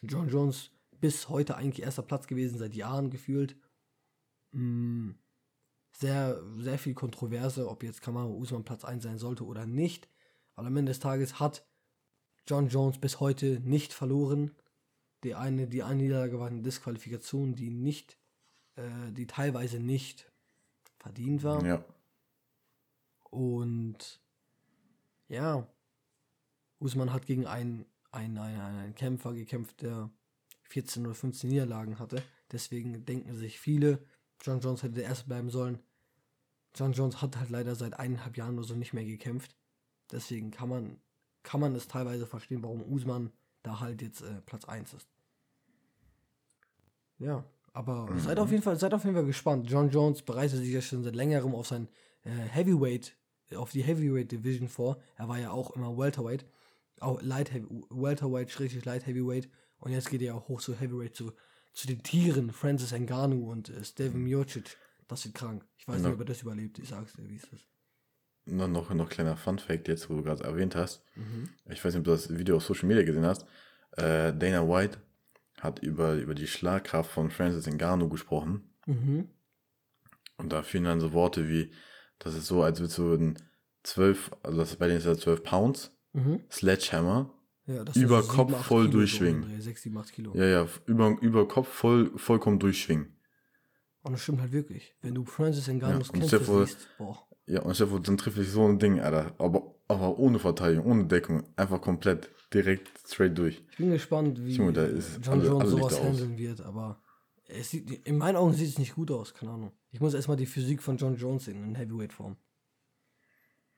[0.00, 3.54] John Jones bis heute eigentlich erster Platz gewesen, seit Jahren gefühlt.
[4.52, 5.10] Mm,
[5.92, 10.08] sehr, sehr viel Kontroverse, ob jetzt Kamaru Usman Platz 1 sein sollte oder nicht.
[10.54, 11.66] Aber am Ende des Tages hat
[12.46, 14.52] John Jones bis heute nicht verloren.
[15.22, 18.16] Die eine, die eine Niederlage war eine Disqualifikation, die nicht,
[18.76, 20.32] äh, die teilweise nicht
[21.06, 21.64] verdient war.
[21.64, 21.84] Ja.
[23.30, 24.20] Und
[25.28, 25.68] ja,
[26.80, 30.10] Usman hat gegen einen, einen, einen, einen Kämpfer gekämpft, der
[30.64, 32.22] 14 oder 15 Niederlagen hatte.
[32.50, 34.04] Deswegen denken sich viele,
[34.40, 35.78] John Jones hätte der Erste bleiben sollen.
[36.74, 39.56] John Jones hat halt leider seit eineinhalb Jahren oder so nicht mehr gekämpft.
[40.10, 41.00] Deswegen kann man,
[41.44, 43.32] kann man es teilweise verstehen, warum Usman
[43.62, 45.08] da halt jetzt äh, Platz 1 ist.
[47.18, 47.44] Ja,
[47.76, 48.18] aber Mhm.
[48.20, 49.70] seid auf jeden Fall, seid auf jeden Fall gespannt.
[49.70, 51.88] John Jones bereitet sich ja schon seit längerem auf sein
[52.24, 53.14] äh, Heavyweight,
[53.54, 54.98] auf die Heavyweight Division vor.
[55.16, 56.44] Er war ja auch immer Welterweight,
[57.00, 61.14] auch Light Heavy, Welterweight, schrägstrich Light Heavyweight und jetzt geht er auch hoch zu Heavyweight
[61.14, 61.32] zu,
[61.72, 64.76] zu den Tieren, Francis Ngannou und äh, Steven Miocic.
[65.08, 65.64] Das wird krank.
[65.76, 66.08] Ich weiß Ja.
[66.08, 66.78] nicht, ob er das überlebt.
[66.80, 67.48] Ich sag's dir, wie ist.
[68.46, 71.02] Noch, noch, noch kleiner Fun-Fact jetzt, wo du gerade erwähnt hast.
[71.16, 71.48] Mhm.
[71.68, 73.42] Ich weiß nicht, ob du das Video auf Social Media gesehen hast.
[73.96, 74.98] Äh, Dana White
[75.66, 78.70] hat über, über die Schlagkraft von Francis Ngannou gesprochen.
[78.86, 79.28] Mhm.
[80.38, 81.70] Und da fielen dann so Worte wie,
[82.18, 83.38] das ist so, als würdest du ein
[83.82, 86.40] 12, also das bei denen ist ja 12 Pounds, Mhm.
[86.50, 87.32] Sledgehammer,
[87.66, 89.42] Ja, Über so Kopf sieben, acht voll Kilo so durchschwingen.
[89.42, 90.34] Dreh, 6, 7, 8 Kilo.
[90.36, 93.16] ja, ja, über, über Kopf voll, vollkommen durchschwingen.
[94.02, 94.94] Und das stimmt halt wirklich.
[95.02, 97.25] Wenn du Francis Ngannous Ja, Kämpfe Steph- siehst, boah.
[97.46, 99.34] Ja, und Stefan, dann trifft sich so ein Ding, Alter.
[99.38, 101.44] Aber, aber ohne Verteidigung, ohne Deckung.
[101.56, 103.62] Einfach komplett direkt straight durch.
[103.70, 107.00] Ich bin gespannt, wie Junge, da ist John alle- Jones alle sowas handeln wird, aber
[107.48, 109.72] es sieht, in meinen Augen sieht es nicht gut aus, keine Ahnung.
[109.92, 112.36] Ich muss erstmal die Physik von John Jones sehen in Heavyweight-Form.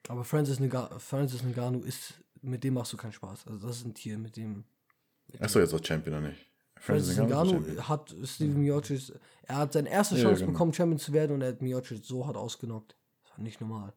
[0.08, 3.46] Aber Francis, Nga Francis Ngannou ist, mit dem machst du keinen Spaß.
[3.46, 4.64] Also das ist ein Tier, mit dem
[5.40, 6.46] Achso, jetzt auch Champion oder nicht?
[6.76, 10.52] Francis Ngannou ist Ngannou hat Steven Miocic, er hat seine erste Ja, Chance genau.
[10.52, 12.96] bekommen, Champion zu werden und er hat Miocic so hart ausgenockt.
[13.38, 13.92] Nicht normal.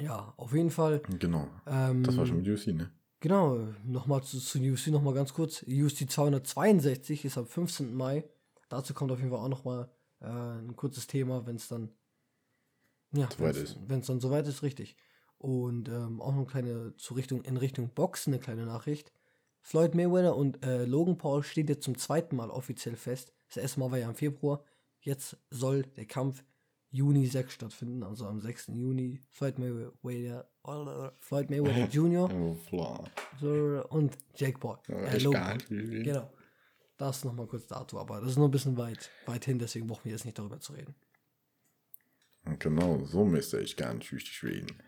[0.00, 1.00] Ja, auf jeden Fall.
[1.18, 1.48] Genau.
[1.66, 2.90] Ähm, Das war schon mit UFC, ne?
[3.20, 5.62] Genau, nochmal zu, zu UFC nochmal ganz kurz.
[5.62, 7.94] UFC 262 ist am 15.
[7.94, 8.24] Mai.
[8.68, 9.88] Dazu kommt auf jeden Fall auch nochmal
[10.20, 11.90] äh, ein kurzes Thema, wenn es dann
[13.12, 13.78] ja, Soweit wenn's- ist.
[13.88, 14.96] Wenn es dann soweit ist, richtig.
[15.38, 19.12] Und ähm, auch noch eine kleine zu Richtung, in Richtung Boxen eine kleine Nachricht.
[19.62, 23.32] Floyd Mayweather und äh, Logan Paul steht jetzt zum zweiten Mal offiziell fest.
[23.48, 24.62] Das erste Mal war ja im Februar.
[25.00, 26.44] Jetzt soll der Kampf
[26.90, 28.68] Juni 6 stattfinden, also am 6.
[28.68, 29.20] Juni.
[29.30, 32.30] Floyd Mayweather, Floyd Mayweather Jr.
[32.32, 34.78] Oh, und Jake Paul.
[34.88, 35.58] Äh, Logan.
[35.68, 36.30] Genau.
[36.96, 40.04] Das nochmal kurz dazu, aber das ist noch ein bisschen weit, weit hin, deswegen brauchen
[40.04, 40.94] wir jetzt nicht darüber zu reden.
[42.58, 44.80] Genau, so müsste ich gar nicht richtig reden.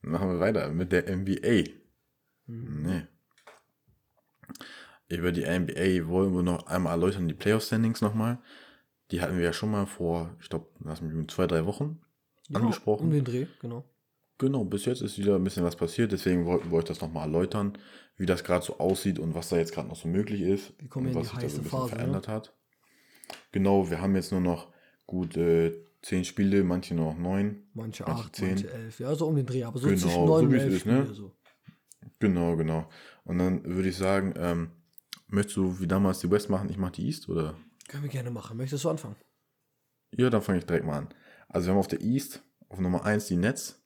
[0.00, 1.64] Machen wir weiter mit der NBA.
[2.46, 2.82] Mhm.
[2.82, 3.06] Nee.
[5.08, 8.38] Über die NBA wollen wir noch einmal erläutern, die Playoff-Standings nochmal.
[9.10, 12.00] Die hatten wir ja schon mal vor, ich glaube, lass mich zwei, drei Wochen
[12.48, 13.06] Ja, angesprochen.
[13.06, 13.84] Um den Dreh, genau.
[14.38, 17.24] Genau, bis jetzt ist wieder ein bisschen was passiert, deswegen wollten wir euch das nochmal
[17.24, 17.76] erläutern,
[18.16, 21.14] wie das gerade so aussieht und was da jetzt gerade noch so möglich ist und
[21.14, 21.98] was die sich da so ein bisschen Phase, ne?
[21.98, 22.54] verändert hat.
[23.50, 24.68] Genau, wir haben jetzt nur noch
[25.06, 27.64] gut äh, zehn Spiele, manche nur noch neun.
[27.74, 28.48] Manche Manche 8, zehn.
[28.50, 29.00] manche 11.
[29.00, 31.00] Ja, so um den Dreh, aber so Genau, zwischen so 9 und 11 ist, ne?
[31.00, 31.14] Spiele.
[31.14, 31.32] So.
[32.20, 32.88] Genau, genau.
[33.24, 34.70] Und dann würde ich sagen, ähm,
[35.26, 37.56] möchtest du wie damals die West machen, ich mache die East oder?
[37.88, 38.56] Können wir gerne machen.
[38.56, 39.16] Möchtest du anfangen?
[40.12, 41.08] Ja, dann fange ich direkt mal an.
[41.48, 43.82] Also wir haben auf der East auf Nummer 1 die Nets,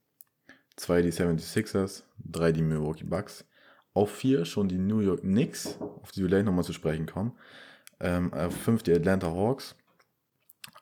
[0.76, 3.44] 2 die 76ers, 3 die Milwaukee Bucks,
[3.94, 7.38] auf 4 schon die New York Knicks, auf die wir gleich nochmal zu sprechen kommen,
[8.00, 9.76] ähm, auf 5 die Atlanta Hawks,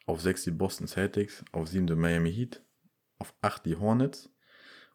[0.06, 2.62] auf 6 die Boston Celtics, auf 7 die Miami Heat,
[3.18, 4.30] auf 8 die Hornets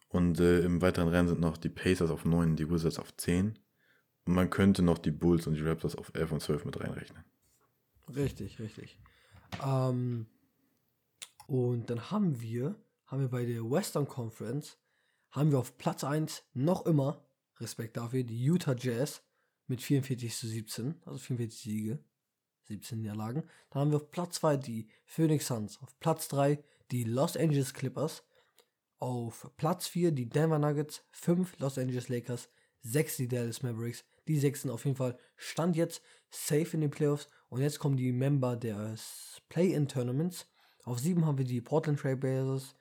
[0.09, 3.59] und äh, im weiteren Rennen sind noch die Pacers auf 9, die Wizards auf 10
[4.25, 7.23] und man könnte noch die Bulls und die Raptors auf 11 und 12 mit reinrechnen.
[8.13, 8.97] Richtig, richtig.
[9.63, 10.27] Ähm,
[11.47, 14.77] und dann haben wir, haben wir bei der Western Conference,
[15.31, 17.25] haben wir auf Platz 1 noch immer,
[17.59, 19.21] Respekt dafür, die Utah Jazz
[19.67, 21.99] mit 44 zu 17, also 44 Siege,
[22.63, 23.43] 17 Niederlagen.
[23.69, 27.73] Dann haben wir auf Platz 2 die Phoenix Suns, auf Platz 3 die Los Angeles
[27.73, 28.23] Clippers,
[28.99, 32.49] auf Platz 4 die Denver Nuggets, 5 Los Angeles Lakers,
[32.81, 34.05] 6 die Dallas Mavericks.
[34.27, 37.29] Die 6 sind auf jeden Fall Stand jetzt safe in den Playoffs.
[37.49, 40.47] Und jetzt kommen die Member des Play-In-Tournaments.
[40.83, 42.75] Auf 7 haben wir die Portland Trail Blazers.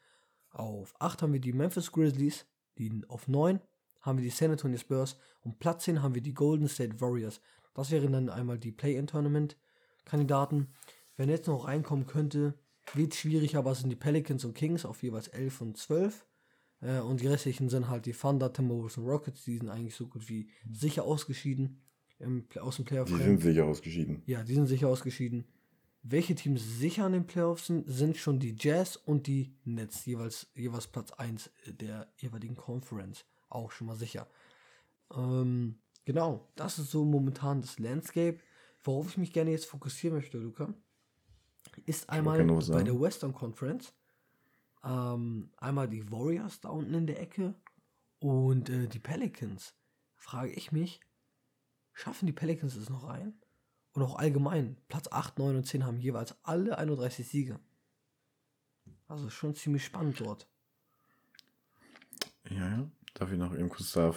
[0.51, 2.47] Auf 8 haben wir die Memphis Grizzlies.
[2.79, 3.61] Die, auf 9
[4.01, 5.17] haben wir die San Antonio Spurs.
[5.43, 7.41] Und Platz 10 haben wir die Golden State Warriors.
[7.75, 10.69] Das wären dann einmal die Play-In-Tournament-Kandidaten.
[11.17, 12.55] Wenn jetzt noch reinkommen könnte,
[12.93, 16.27] Wird schwierig, aber es sind die Pelicans und Kings auf jeweils 11 und 12.
[16.81, 19.45] Äh, und die restlichen sind halt die Thunder, Timberwolves und Rockets.
[19.45, 21.81] Die sind eigentlich so gut wie sicher ausgeschieden
[22.19, 23.09] im, aus dem Playoff.
[23.09, 24.23] Die sind sicher ausgeschieden.
[24.27, 25.45] Ja, die sind sicher ausgeschieden.
[26.03, 30.49] Welche Teams sicher an den Playoffs sind, sind schon die Jazz und die Nets, jeweils,
[30.55, 33.25] jeweils Platz 1 der jeweiligen Conference.
[33.49, 34.27] Auch schon mal sicher.
[35.15, 38.39] Ähm, genau, das ist so momentan das Landscape.
[38.83, 40.75] Worauf ich mich gerne jetzt fokussieren möchte, Luca,
[41.87, 43.95] ist einmal bei der Western Conference.
[44.85, 47.55] Ähm, einmal die Warriors da unten in der Ecke
[48.19, 49.75] und äh, die Pelicans.
[50.17, 51.01] Frage ich mich,
[51.95, 53.35] schaffen die Pelicans es noch rein?
[53.93, 57.61] Und auch allgemein, Platz 8, 9 und 10 haben jeweils alle 31 Siege.
[59.07, 60.49] Also schon ziemlich spannend dort.
[62.51, 62.91] Ja, ja.
[63.15, 64.13] Darf ich noch eben kurz, da,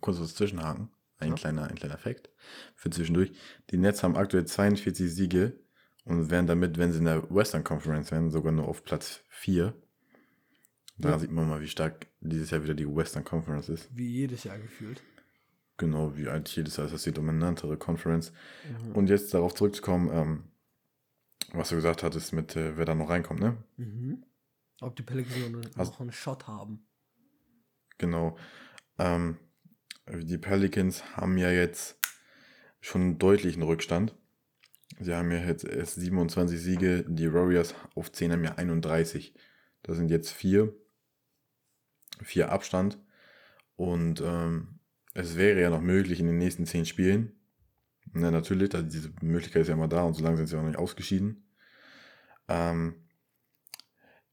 [0.00, 0.90] kurz was zwischenhaken?
[1.18, 1.34] Ein, ja.
[1.34, 2.30] kleiner, ein kleiner Fakt
[2.74, 3.32] für zwischendurch.
[3.70, 5.58] Die Nets haben aktuell 42 Siege
[6.04, 9.74] und werden damit, wenn sie in der Western Conference werden, sogar nur auf Platz 4.
[10.98, 11.18] Da ja.
[11.18, 13.88] sieht man mal, wie stark dieses Jahr wieder die Western Conference ist.
[13.94, 15.02] Wie jedes Jahr gefühlt.
[15.78, 18.32] Genau, wie eigentlich jedes Jahr ist das die dominantere Conference.
[18.64, 18.92] Mhm.
[18.92, 20.44] Und jetzt darauf zurückzukommen, ähm,
[21.52, 23.56] was du gesagt hattest, mit äh, wer da noch reinkommt, ne?
[23.76, 24.24] Mhm.
[24.80, 26.86] Ob die Pelicans also, noch einen Shot haben.
[27.98, 28.36] Genau.
[28.98, 29.38] Ähm,
[30.08, 31.98] die Pelicans haben ja jetzt
[32.80, 34.14] schon einen deutlichen Rückstand.
[35.00, 39.34] Sie haben ja jetzt erst 27 Siege, die Warriors auf 10 haben ja 31.
[39.82, 40.74] Das sind jetzt vier.
[42.22, 42.98] Vier Abstand.
[43.76, 44.75] Und ähm,
[45.16, 47.32] es wäre ja noch möglich in den nächsten 10 Spielen.
[48.12, 50.60] Na, natürlich, also diese Möglichkeit ist ja immer da und so lange sind sie auch
[50.60, 51.48] noch nicht ausgeschieden.
[52.48, 53.08] Ähm,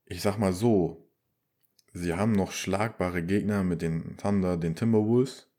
[0.05, 1.09] ich sag mal so,
[1.93, 5.49] sie haben noch schlagbare Gegner mit den Thunder, den Timberwolves.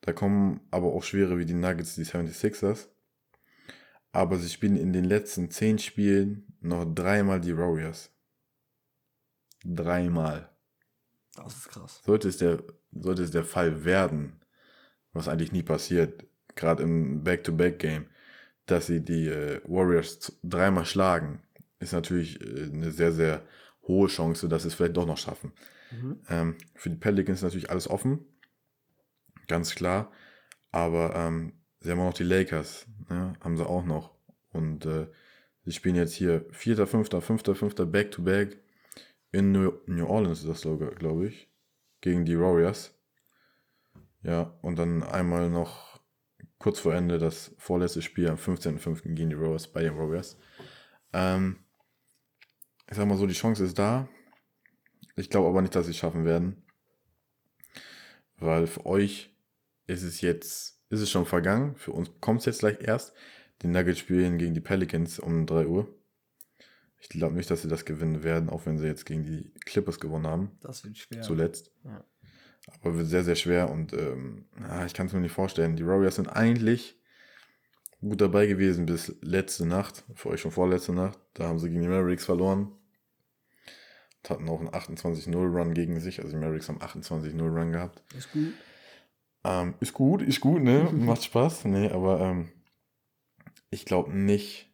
[0.00, 2.88] Da kommen aber auch schwere wie die Nuggets, die 76ers.
[4.12, 8.12] Aber sie spielen in den letzten 10 Spielen noch dreimal die Warriors.
[9.64, 10.53] Dreimal.
[11.34, 12.00] Das ist krass.
[12.04, 14.40] Sollte es der, sollte es der Fall werden,
[15.12, 18.06] was eigentlich nie passiert, gerade im Back-to-Back-Game,
[18.66, 21.42] dass sie die äh, Warriors dreimal schlagen,
[21.80, 23.42] ist natürlich äh, eine sehr, sehr
[23.82, 25.52] hohe Chance, dass sie es vielleicht doch noch schaffen.
[25.90, 26.20] Mhm.
[26.28, 28.24] Ähm, für die Pelicans ist natürlich alles offen,
[29.46, 30.10] ganz klar.
[30.72, 33.34] Aber ähm, sie haben auch noch die Lakers, ne?
[33.40, 34.14] haben sie auch noch.
[34.52, 35.06] Und äh,
[35.64, 37.74] sie spielen jetzt hier 4., 5., 5., 5.
[37.74, 38.63] Back-to-Back
[39.34, 41.50] in New, Orleans, ist das glaube ich,
[42.00, 42.94] gegen die Warriors.
[44.22, 46.00] Ja, und dann einmal noch
[46.58, 49.14] kurz vor Ende das vorletzte Spiel am 15.05.
[49.14, 50.38] gegen die Warriors bei den Warriors.
[51.12, 51.56] Ähm,
[52.88, 54.08] ich sag mal so, die Chance ist da.
[55.16, 56.62] Ich glaube aber nicht, dass sie es schaffen werden.
[58.38, 59.34] Weil für euch
[59.86, 61.74] ist es jetzt, ist es schon vergangen.
[61.74, 63.12] Für uns kommt es jetzt gleich erst.
[63.62, 65.88] Die Nuggets spielen gegen die Pelicans um 3 Uhr.
[67.04, 70.00] Ich glaube nicht, dass sie das gewinnen werden, auch wenn sie jetzt gegen die Clippers
[70.00, 70.50] gewonnen haben.
[70.62, 71.20] Das wird schwer.
[71.20, 71.70] Zuletzt.
[71.84, 72.02] Ja.
[72.80, 75.76] Aber wird sehr, sehr schwer und ähm, ja, ich kann es mir nicht vorstellen.
[75.76, 76.98] Die Warriors sind eigentlich
[78.00, 81.18] gut dabei gewesen bis letzte Nacht, für euch schon vorletzte Nacht.
[81.34, 82.72] Da haben sie gegen die Mavericks verloren.
[84.22, 86.20] Und hatten auch einen 28-0-Run gegen sich.
[86.20, 88.02] Also die Mavericks haben 28-0-Run gehabt.
[88.16, 88.54] Ist gut.
[89.44, 90.88] Ähm, ist gut, ist gut, ne?
[90.92, 91.66] Macht Spaß.
[91.66, 92.48] Nee, aber ähm,
[93.68, 94.73] ich glaube nicht,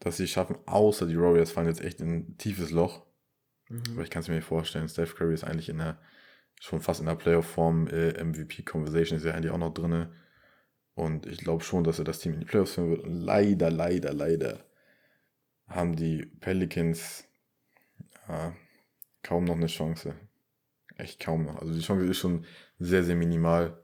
[0.00, 3.06] dass sie es schaffen, außer die Warriors fallen jetzt echt in ein tiefes Loch.
[3.68, 3.82] Mhm.
[3.92, 4.88] Aber ich kann es mir nicht vorstellen.
[4.88, 5.98] Steph Curry ist eigentlich in der,
[6.60, 10.08] schon fast in der Playoff-Form, äh, MVP-Conversation ist ja eigentlich auch noch drin.
[10.94, 13.04] Und ich glaube schon, dass er das Team in die Playoffs führen wird.
[13.04, 14.64] Und leider, leider, leider
[15.66, 17.24] haben die Pelicans
[18.28, 18.54] ja,
[19.22, 20.14] kaum noch eine Chance.
[20.96, 21.60] Echt kaum noch.
[21.60, 22.44] Also die Chance ist schon
[22.78, 23.82] sehr, sehr minimal.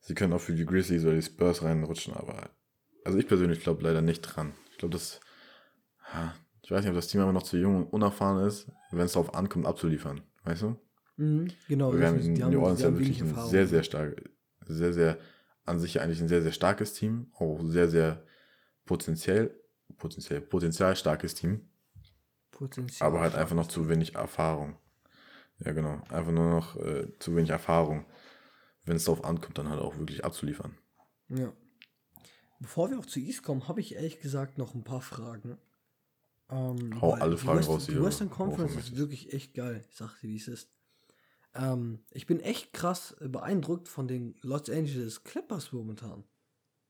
[0.00, 2.50] Sie können auch für die Grizzlies oder die Spurs reinrutschen, aber
[3.04, 4.54] also ich persönlich glaube leider nicht dran.
[4.78, 5.18] Ich glaube, das.
[6.62, 9.14] Ich weiß nicht, ob das Team aber noch zu jung und unerfahren ist, wenn es
[9.14, 10.22] darauf ankommt, abzuliefern.
[10.44, 10.76] Weißt du?
[11.16, 11.92] Mhm, genau.
[11.92, 14.22] Wir haben in New Orleans ja wirklich ein sehr, sehr stark,
[14.66, 15.18] sehr, sehr,
[15.64, 17.32] an sich eigentlich ein sehr, sehr starkes Team.
[17.34, 18.22] Auch sehr, sehr
[18.84, 19.52] potenziell,
[19.96, 21.68] potenziell, potenziell starkes Team.
[22.52, 24.76] Potenzial aber halt einfach noch zu wenig Erfahrung.
[25.58, 26.04] Ja, genau.
[26.08, 28.06] Einfach nur noch äh, zu wenig Erfahrung.
[28.84, 30.78] Wenn es darauf ankommt, dann halt auch wirklich abzuliefern.
[31.30, 31.52] Ja.
[32.60, 35.58] Bevor wir auch zu East kommen, habe ich ehrlich gesagt noch ein paar Fragen.
[36.50, 37.94] Ähm, Hau alle Fragen Western, raus hier.
[37.96, 39.84] Die Western Conference ist wirklich echt geil.
[39.90, 40.68] Ich sag dir, wie es ist.
[41.54, 46.24] Ähm, ich bin echt krass beeindruckt von den Los Angeles Clippers momentan.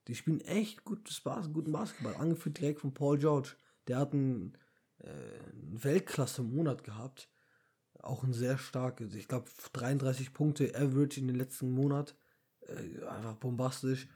[0.06, 2.16] Die spielen echt gutes Bas guten Basketball.
[2.16, 3.56] Angeführt direkt von Paul George.
[3.88, 4.56] Der hat einen,
[4.98, 7.28] äh, einen Weltklasse-Monat gehabt.
[8.00, 9.14] Auch ein sehr starkes.
[9.14, 12.14] Ich glaube, 33 Punkte Average in den letzten Monat.
[12.60, 14.08] Äh, einfach bombastisch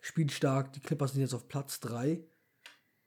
[0.00, 0.72] spielt stark.
[0.72, 2.20] Die Clippers sind jetzt auf Platz 3.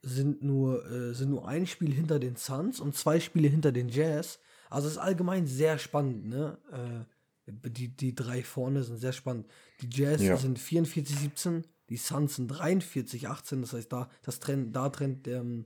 [0.04, 3.88] sind nur, äh, sind nur ein Spiel hinter den Suns und zwei Spiele hinter den
[3.88, 4.40] Jazz.
[4.70, 6.58] Also es ist allgemein sehr spannend, ne?
[6.72, 9.46] Äh, die, die drei vorne sind sehr spannend.
[9.82, 10.38] Die Jazz Ja.
[10.38, 15.66] sind 44-17, die Suns sind 43-18, das heißt, da, das trennt, da trennt, ähm,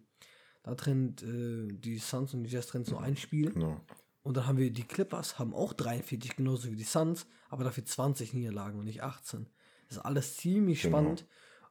[0.64, 3.52] da trennt äh, die Suns und die Jazz trennt so ein Spiel.
[3.52, 3.80] Genau.
[4.24, 7.86] Und dann haben wir die Clippers, haben auch 43, genauso wie die Suns, aber dafür
[7.86, 9.46] 20 Niederlagen und nicht 18.
[9.88, 10.98] Das ist alles ziemlich Genau.
[10.98, 11.26] spannend.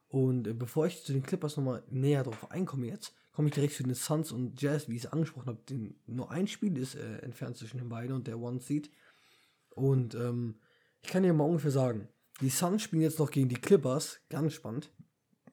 [0.07, 3.73] Und äh, bevor ich zu den Clippers nochmal näher drauf einkomme jetzt, komme ich direkt
[3.73, 5.61] zu den Suns und Jazz, wie ich es angesprochen habe.
[5.69, 8.89] Den, nur ein Spiel ist äh, entfernt zwischen den beiden und der One Seed.
[9.71, 10.59] Und ähm,
[11.01, 12.07] ich kann dir mal ungefähr sagen,
[12.41, 14.91] die Suns spielen jetzt noch gegen die Clippers, ganz spannend.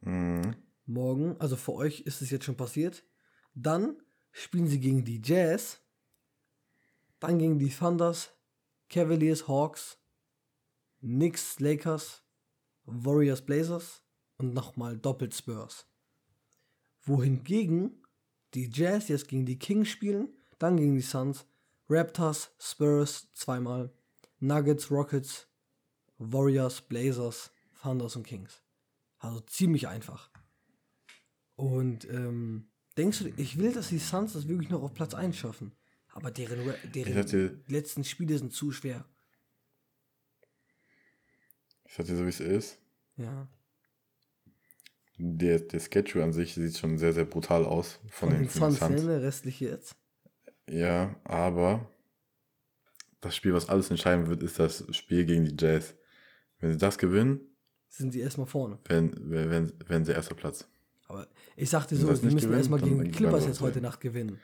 [0.01, 0.55] Mhm.
[0.87, 3.05] Morgen, also für euch ist es jetzt schon passiert.
[3.55, 3.96] Dann
[4.33, 5.81] spielen sie gegen die Jazz,
[7.20, 8.31] dann gegen die Thunders,
[8.88, 9.98] Cavaliers, Hawks,
[11.01, 12.22] Knicks, Lakers,
[12.85, 14.03] Warriors, Blazers
[14.38, 15.87] und nochmal doppelt Spurs.
[17.05, 18.03] Wohingegen
[18.55, 21.47] die Jazz jetzt gegen die Kings spielen, dann gegen die Suns,
[21.88, 23.92] Raptors, Spurs zweimal,
[24.38, 25.49] Nuggets, Rockets,
[26.18, 27.51] Warriors, Blazers,
[27.83, 28.62] Thunders und Kings.
[29.18, 30.31] Also ziemlich einfach.
[31.57, 35.37] Und ähm, denkst du, ich will, dass die Suns das wirklich noch auf Platz 1
[35.37, 35.73] schaffen.
[36.12, 39.05] Aber deren, deren hatte- letzten Spiele sind zu schwer.
[41.92, 42.78] Ich sag dir so, wie es ist.
[43.18, 43.46] Ja.
[45.18, 48.48] Der, der Schedule an sich sieht schon sehr, sehr brutal aus von, Von den, den
[48.48, 49.07] von den Suns, ne, Suns.
[49.09, 49.94] der restliche jetzt.
[50.70, 51.87] Ja, aber
[53.20, 55.94] das Spiel, was alles entscheiden wird, ist das Spiel gegen die Jazz.
[56.61, 57.40] Wenn sie das gewinnen,
[57.90, 58.78] Sind sie erstmal vorne.
[58.87, 60.66] werden, werden, werden sie erster Platz.
[61.09, 63.83] Aber ich sag dir Wenn so, nicht müssen gewinnen, erstmal gegen die Clippers jetzt heute.
[63.83, 64.40] Nacht gewinnen.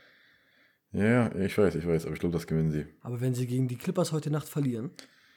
[0.92, 2.84] Ja, ich weiß, ich weiß, aber ich glaube, das gewinnen sie.
[3.00, 4.90] Aber wenn sie gegen die Clippers heute Nacht verlieren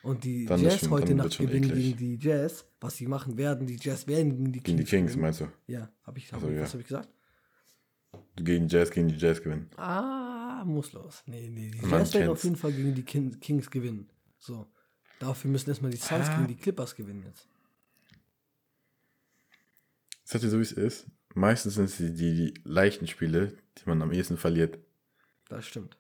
[0.04, 1.98] und die Dann Jazz schon- heute Nacht gewinnen eklig.
[1.98, 4.66] gegen die Jazz, was sie machen werden, die Jazz werden gegen die Kings.
[4.66, 5.22] Gegen die Kings, gewinnen.
[5.22, 5.48] meinst du?
[5.68, 6.62] Ja, hab ich, hab Ach so, ich ja.
[6.62, 7.10] was habe ich gesagt?
[8.36, 9.70] Gegen Jazz, gegen die Jazz gewinnen.
[9.78, 11.24] Ah, muss los.
[11.28, 14.10] Nee, nee, die Man Jazz werden auf jeden Fall gegen die Kin Kings gewinnen.
[14.40, 14.68] So.
[15.20, 16.36] Dafür müssen erstmal die Suns Ah.
[16.38, 17.48] gegen die Clippers gewinnen jetzt.
[20.24, 21.08] Sag dir so, wie es ist.
[21.34, 24.80] Meistens sind es die, die, die leichten Spiele, die man am ehesten verliert.
[25.48, 25.98] Das stimmt.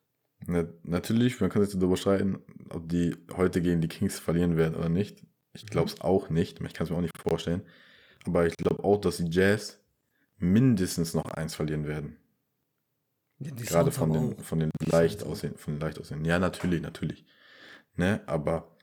[0.47, 2.39] Na, natürlich, man kann sich darüber streiten,
[2.73, 5.23] ob die heute gegen die Kings verlieren werden oder nicht.
[5.53, 6.61] Ich glaube es auch nicht.
[6.61, 7.63] Ich kann es mir auch nicht vorstellen.
[8.25, 9.79] Aber ich glaube auch, dass die Jazz
[10.37, 12.17] mindestens noch eins verlieren werden.
[13.39, 16.23] Ja, Gerade von den, von den leicht aussehen, von den leicht aussehen.
[16.25, 17.25] Ja, natürlich, natürlich.
[17.95, 18.75] Ne, aber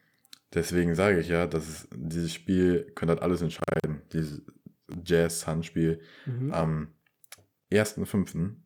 [0.52, 4.02] deswegen sage ich ja, dass es, dieses Spiel könnte halt alles entscheiden.
[4.12, 4.42] Dieses
[5.04, 6.52] Jazz-Sun-Spiel Mhm.
[6.52, 6.88] am
[7.70, 8.56] 1.5.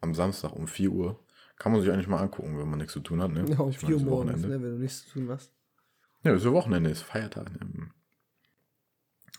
[0.00, 1.25] am Samstag um 4 Uhr.
[1.56, 3.32] Kann man sich eigentlich mal angucken, wenn man nichts zu tun hat.
[3.32, 3.44] Ne?
[3.48, 5.52] Ja, um Ich 4 meine, Uhr morgens, ne, wenn du nichts zu tun hast.
[6.22, 7.50] Ja, es ist ja Wochenende, ist Feiertag.
[7.52, 7.90] Ne?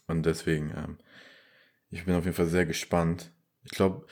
[0.07, 0.97] Und deswegen, ähm,
[1.89, 3.31] ich bin auf jeden Fall sehr gespannt.
[3.63, 4.07] Ich glaube,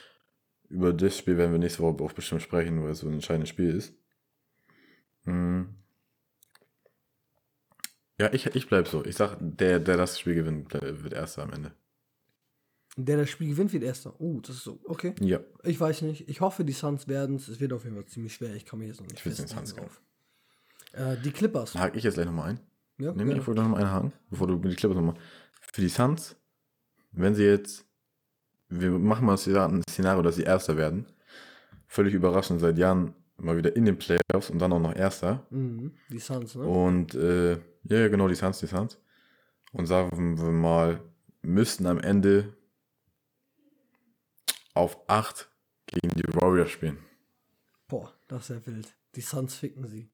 [0.68, 3.48] über das Spiel werden wir nächste Woche auch bestimmt sprechen, weil es so ein entscheidendes
[3.48, 3.94] Spiel ist.
[5.24, 5.74] Mhm.
[8.18, 9.04] Ja, ich, ich bleib so.
[9.04, 11.74] Ich sag, der, der das Spiel gewinnt, wird Erster am Ende.
[12.98, 14.18] Der das Spiel gewinnt, wird erster.
[14.18, 14.80] Oh, das ist so.
[14.84, 15.14] Okay.
[15.20, 15.40] Ja.
[15.64, 16.28] Ich weiß nicht.
[16.30, 17.46] Ich hoffe, die Suns werden es.
[17.48, 18.54] Es wird auf jeden Fall ziemlich schwer.
[18.54, 20.00] Ich kann mir jetzt noch nicht Ich will's den Suns drauf.
[20.92, 21.72] Äh, die Clippers.
[21.74, 22.60] Da hake ich jetzt gleich nochmal ein.
[22.98, 23.40] Ja, Nimm gerne.
[23.40, 25.16] ich wollte noch mal einhaken, bevor du die Clippers nochmal.
[25.60, 26.36] Für die Suns,
[27.12, 27.84] wenn sie jetzt,
[28.70, 31.04] wir machen mal das Szenario, dass sie Erster werden.
[31.86, 35.46] Völlig überraschend, seit Jahren mal wieder in den Playoffs und dann auch noch Erster.
[35.50, 35.92] Mhm.
[36.10, 36.62] Die Suns, ne?
[36.64, 38.98] Und, äh, ja, ja, genau, die Suns, die Suns.
[39.72, 41.00] Und sagen wir mal,
[41.42, 42.55] müssten am Ende
[44.76, 45.48] auf 8
[45.86, 46.98] gegen die Warriors spielen.
[47.88, 48.94] Boah, das ist ja wild.
[49.14, 50.10] Die Suns ficken sie.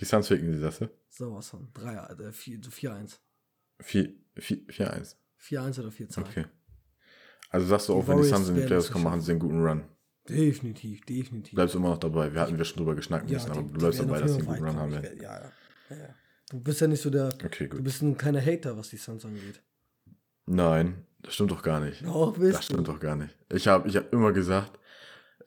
[0.00, 0.90] Die Suns ficken sie das, ne?
[1.08, 1.68] Sowas von.
[1.74, 3.18] 3, äh, 4, 4-1.
[3.80, 5.16] 4-1.
[5.38, 6.20] 4-1 oder 4-2.
[6.20, 6.44] Okay.
[7.50, 9.32] Also sagst du Die auch, wenn die Warriors Suns in die Playoffs kommen, machen sie
[9.32, 9.84] einen guten Run.
[10.28, 11.54] Definitiv, definitiv.
[11.54, 12.32] Bleibst du immer noch dabei.
[12.32, 14.64] Wir hatten wir schon drüber geschnackt müssen, aber du bleibst dabei, dass sie einen guten
[14.64, 15.20] Run haben werden.
[15.20, 15.96] Ja, ja.
[15.96, 16.14] ja.
[16.50, 17.28] Du bist ja nicht so der.
[17.44, 17.84] Okay, Du gut.
[17.84, 19.60] bist ein kleiner Hater, was die Suns angeht.
[20.46, 22.04] Nein, das stimmt doch gar nicht.
[22.04, 22.62] Doch, Das bist du.
[22.62, 23.34] stimmt doch gar nicht.
[23.52, 24.78] Ich habe ich hab immer gesagt,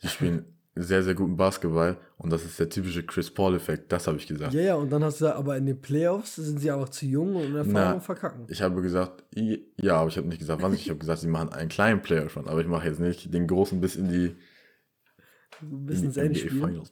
[0.01, 3.91] die spielen sehr, sehr guten Basketball und das ist der typische Chris Paul-Effekt.
[3.91, 4.53] Das habe ich gesagt.
[4.53, 7.05] Ja, ja, und dann hast du gesagt, aber in den Playoffs sind sie einfach zu
[7.05, 8.45] jung und erfahren Na, verkacken.
[8.49, 10.73] Ich habe gesagt, ja, aber ich habe nicht gesagt, wann.
[10.73, 13.47] Ich habe gesagt, sie machen einen kleinen Player schon, aber ich mache jetzt nicht den
[13.47, 14.35] großen bis in die,
[15.61, 16.51] Bis in ins die NBA Endspiel.
[16.51, 16.91] Finals.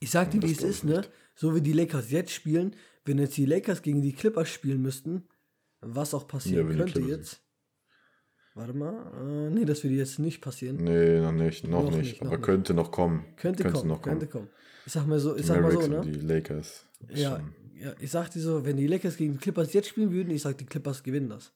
[0.00, 1.02] Ich sag dir, Das wie es ich ist, ne?
[1.36, 2.74] So wie die Lakers jetzt spielen,
[3.04, 5.24] wenn jetzt die Lakers gegen die Clippers spielen müssten,
[5.80, 7.40] was auch passieren Ja, könnte jetzt.
[8.54, 9.12] Warte mal.
[9.48, 10.76] Äh, nee, das würde jetzt nicht passieren.
[10.76, 12.46] Nee, noch nicht, noch, Noch nicht, nicht, noch aber nicht.
[12.46, 13.24] könnte noch kommen.
[13.36, 14.18] Könnte Könnte kommen, noch kommen.
[14.20, 14.48] könnte kommen.
[14.86, 16.00] Ich sag mal so, ich Die sag mal so, ne?
[16.02, 16.86] die Lakers.
[17.08, 17.40] Ja,
[17.74, 20.42] ja, ich sag dir so, wenn die Lakers gegen die Clippers jetzt spielen würden, ich
[20.42, 21.52] sag, die Clippers gewinnen das.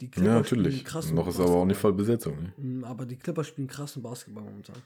[0.00, 0.74] Die Ja, Clippers natürlich.
[0.76, 1.80] spielen krassen Noch ist aber auch nicht Basketball.
[1.80, 2.42] voll Besetzung.
[2.42, 2.52] Ne?
[2.56, 4.76] Mm, Aber die Clippers spielen krassen Basketball momentan.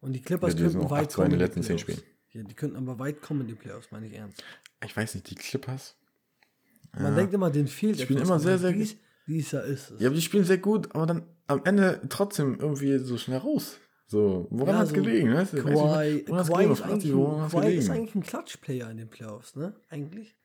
[0.00, 1.24] Und die Ja, Clippers die sind könnten weit 8-2 kommen.
[1.26, 1.82] in den die letzten 10 Playoffs.
[1.82, 2.02] Spielen.
[2.32, 4.42] Ja, die könnten aber weit kommen in die Playoffs, meine ich ernst.
[4.84, 5.96] Ich weiß nicht, die Clippers.
[6.92, 7.14] Man Ja.
[7.16, 10.00] denkt immer, den fehlt Die spielen etwas, immer sehr, sehr dies, dies Jahr ist es.
[10.00, 13.78] Ja, aber die spielen sehr gut, aber dann am Ende trotzdem irgendwie so schnell raus.
[14.06, 15.32] So, woran Ja, hat's so gelegen?
[15.34, 19.74] Weiß Kawhi, Kawhi, ist eigentlich, hat's Kawhi ist eigentlich ein Klatsch-Player in den Playoffs, ne?
[19.88, 20.36] Eigentlich.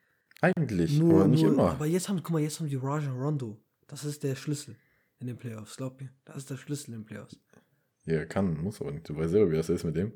[0.42, 1.72] Eigentlich, Nur, aber nicht nur, immer.
[1.72, 3.58] Aber jetzt haben, guck mal, jetzt haben die Rajon Rondo.
[3.88, 4.78] Das ist der Schlüssel
[5.20, 6.10] in den Playoffs, glaub mir.
[6.24, 7.38] Das ist der Schlüssel in den Playoffs.
[8.06, 9.10] Ja, kann, muss aber nicht.
[9.10, 10.14] Du weißt selber, wie das ist mit dem.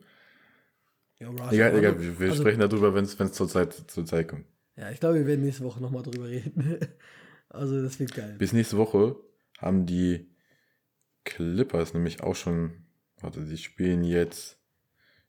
[1.20, 4.06] Ja, Rajon Egal, Rondo- egal, wir, wir also, sprechen darüber, wenn es zur Zeit, zur
[4.06, 4.46] Zeit kommt.
[4.78, 6.78] Ja, ich glaube, wir werden nächste Woche nochmal drüber reden.
[7.54, 8.36] also, das wird geil.
[8.38, 9.16] Bis nächste Woche
[9.60, 10.30] haben die
[11.24, 12.86] Clippers nämlich auch schon.
[13.22, 14.60] Warte, die spielen jetzt.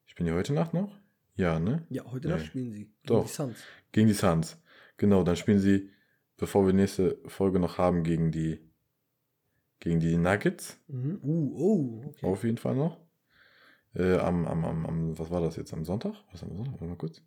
[0.06, 0.98] Spielen die heute Nacht noch?
[1.36, 1.86] Ja, ne?
[1.90, 2.34] Ja, heute Nee.
[2.34, 2.84] Nacht spielen sie.
[2.84, 3.26] Gegen Doch.
[3.26, 3.58] Die Suns.
[3.92, 4.56] Gegen die Suns.
[4.96, 5.90] Genau, dann spielen sie,
[6.36, 8.60] bevor wir nächste Folge noch haben, gegen die.
[9.80, 10.78] Gegen die Nuggets.
[10.86, 11.18] Mhm.
[11.22, 12.26] Uh, oh, okay.
[12.26, 13.00] Auf jeden Fall noch.
[13.94, 15.72] Äh, am, am, am, am, was war das jetzt?
[15.74, 16.14] Am Sonntag?
[16.32, 16.72] Was am Sonntag?
[16.72, 17.22] Warte mal kurz.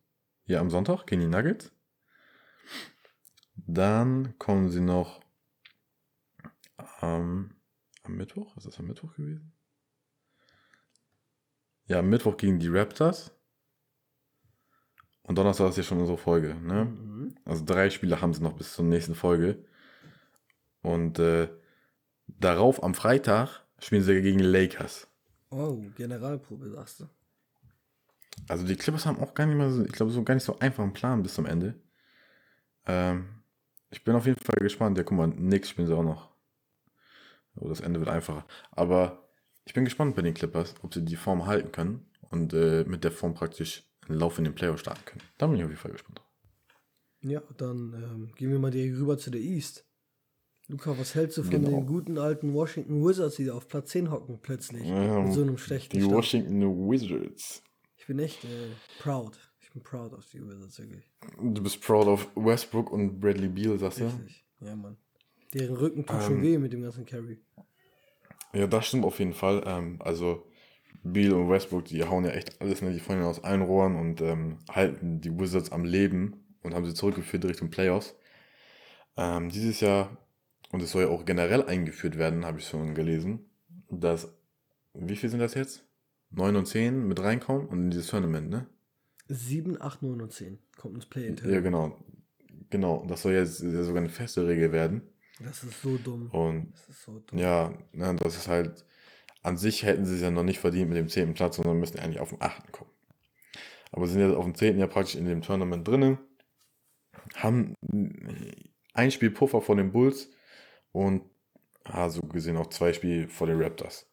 [0.45, 1.71] Ja, am Sonntag gegen die Nuggets.
[3.65, 5.21] Dann kommen sie noch
[6.99, 7.55] am,
[8.03, 8.55] am Mittwoch.
[8.57, 9.53] Ist das am Mittwoch gewesen?
[11.87, 13.31] Ja, am Mittwoch gegen die Raptors.
[15.23, 16.55] Und Donnerstag ist ja schon unsere Folge.
[16.55, 16.85] Ne?
[16.85, 17.35] Mhm.
[17.45, 19.65] Also drei Spiele haben sie noch bis zur nächsten Folge.
[20.81, 21.49] Und äh,
[22.27, 25.07] darauf am Freitag spielen sie gegen Lakers.
[25.49, 27.09] Oh, Generalprobe, sagst du.
[28.47, 30.59] Also die Clippers haben auch gar nicht mal so, ich glaube, so gar nicht so
[30.59, 31.75] einfach einen Plan bis zum Ende.
[32.85, 33.36] Ähm,
[33.91, 34.97] ich bin auf jeden Fall gespannt.
[34.97, 36.29] Ja, guck mal, Knicks spielen sie auch noch.
[37.55, 38.45] Oh, das Ende wird einfacher.
[38.71, 39.27] Aber
[39.65, 43.03] ich bin gespannt bei den Clippers, ob sie die Form halten können und äh, mit
[43.03, 45.21] der Form praktisch einen Lauf in den Playoff starten können.
[45.37, 46.21] Da bin ich auf jeden Fall gespannt.
[47.21, 49.85] Ja, dann ähm, gehen wir mal direkt rüber zu der East.
[50.67, 51.69] Luca, was hältst du von Genau.
[51.69, 54.83] den guten alten Washington Wizards, die da auf Platz 10 hocken plötzlich?
[54.85, 56.13] Ähm, mit so einem schlechten Die Start.
[56.15, 57.63] Washington Wizards.
[57.95, 58.47] Ich bin echt äh,
[58.99, 59.37] proud.
[59.77, 61.07] Bin proud auf die Wizards, wirklich.
[61.39, 64.05] Du bist proud of Westbrook und Bradley Beal, sagst du?
[64.05, 64.43] Richtig.
[64.59, 64.97] Ja, Mann.
[65.53, 67.39] Deren Rücken tut Ähm, schon weh mit dem ganzen Carry.
[68.53, 69.63] Ja, das stimmt auf jeden Fall.
[69.67, 70.47] Ähm, also
[71.03, 72.91] Beal und Westbrook, die hauen ja echt alles, ne?
[72.91, 76.95] die fallen aus allen Rohren und ähm, halten die Wizards am Leben und haben sie
[76.95, 78.15] zurückgeführt Richtung Playoffs.
[79.15, 80.17] Ähm, dieses Jahr,
[80.71, 83.47] und es soll ja auch generell eingeführt werden, habe ich schon gelesen,
[83.91, 84.33] dass,
[84.95, 85.85] wie viel sind das jetzt?
[86.31, 88.67] 9 und 10 mit reinkommen und in dieses Tournament, ne?
[89.27, 91.97] 7, 8, 9 und 10 kommt ins play in Ja, genau.
[92.69, 95.01] Genau, und das soll jetzt ja sogar eine feste Regel werden.
[95.39, 96.29] Das ist so dumm.
[96.31, 96.73] Und
[97.05, 97.39] so dumm.
[97.39, 98.85] Ja, ne, das ist halt,
[99.43, 101.33] an sich hätten sie es ja noch nicht verdient mit dem 10.
[101.33, 102.71] Platz, sondern müssten eigentlich auf den 8.
[102.71, 102.91] kommen.
[103.91, 104.79] Aber sie sind jetzt auf dem 10.
[104.79, 106.17] ja praktisch in dem Tournament drinnen,
[107.35, 107.75] haben
[108.93, 110.29] ein Spiel Puffer vor den Bulls
[110.91, 111.23] und
[111.83, 114.09] ah, so gesehen auch zwei Spiele vor den Raptors.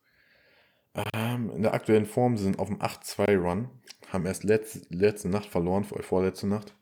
[1.13, 3.69] Ähm, in der aktuellen Form sind auf dem 8-2-Run,
[4.15, 6.75] haben erst letz, letzte Nacht verloren, vor- vorletzte Nacht,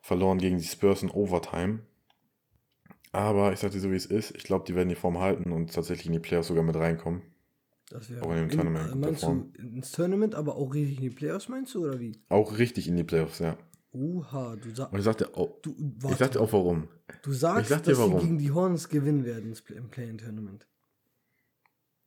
[0.00, 1.80] verloren gegen die Spurs in Overtime.
[3.12, 4.34] Aber ich sag dir so, wie es ist.
[4.36, 7.22] Ich glaube, die werden die Form halten und tatsächlich in die Playoffs sogar mit reinkommen.
[7.88, 11.02] Das wäre Auch in dem Tournament äh, Meinst du ins Tournament, aber auch richtig in
[11.02, 12.20] die Playoffs, meinst du, oder wie?
[12.28, 13.56] Auch richtig in die Playoffs, ja.
[13.92, 16.88] Oha, du, sa Und ich sag dir auch, du, ich warte, auch warum.
[17.22, 18.20] du sagst, ich sag dass sie warum.
[18.20, 20.66] gegen die Hornets gewinnen werden im Play-In-Tournament.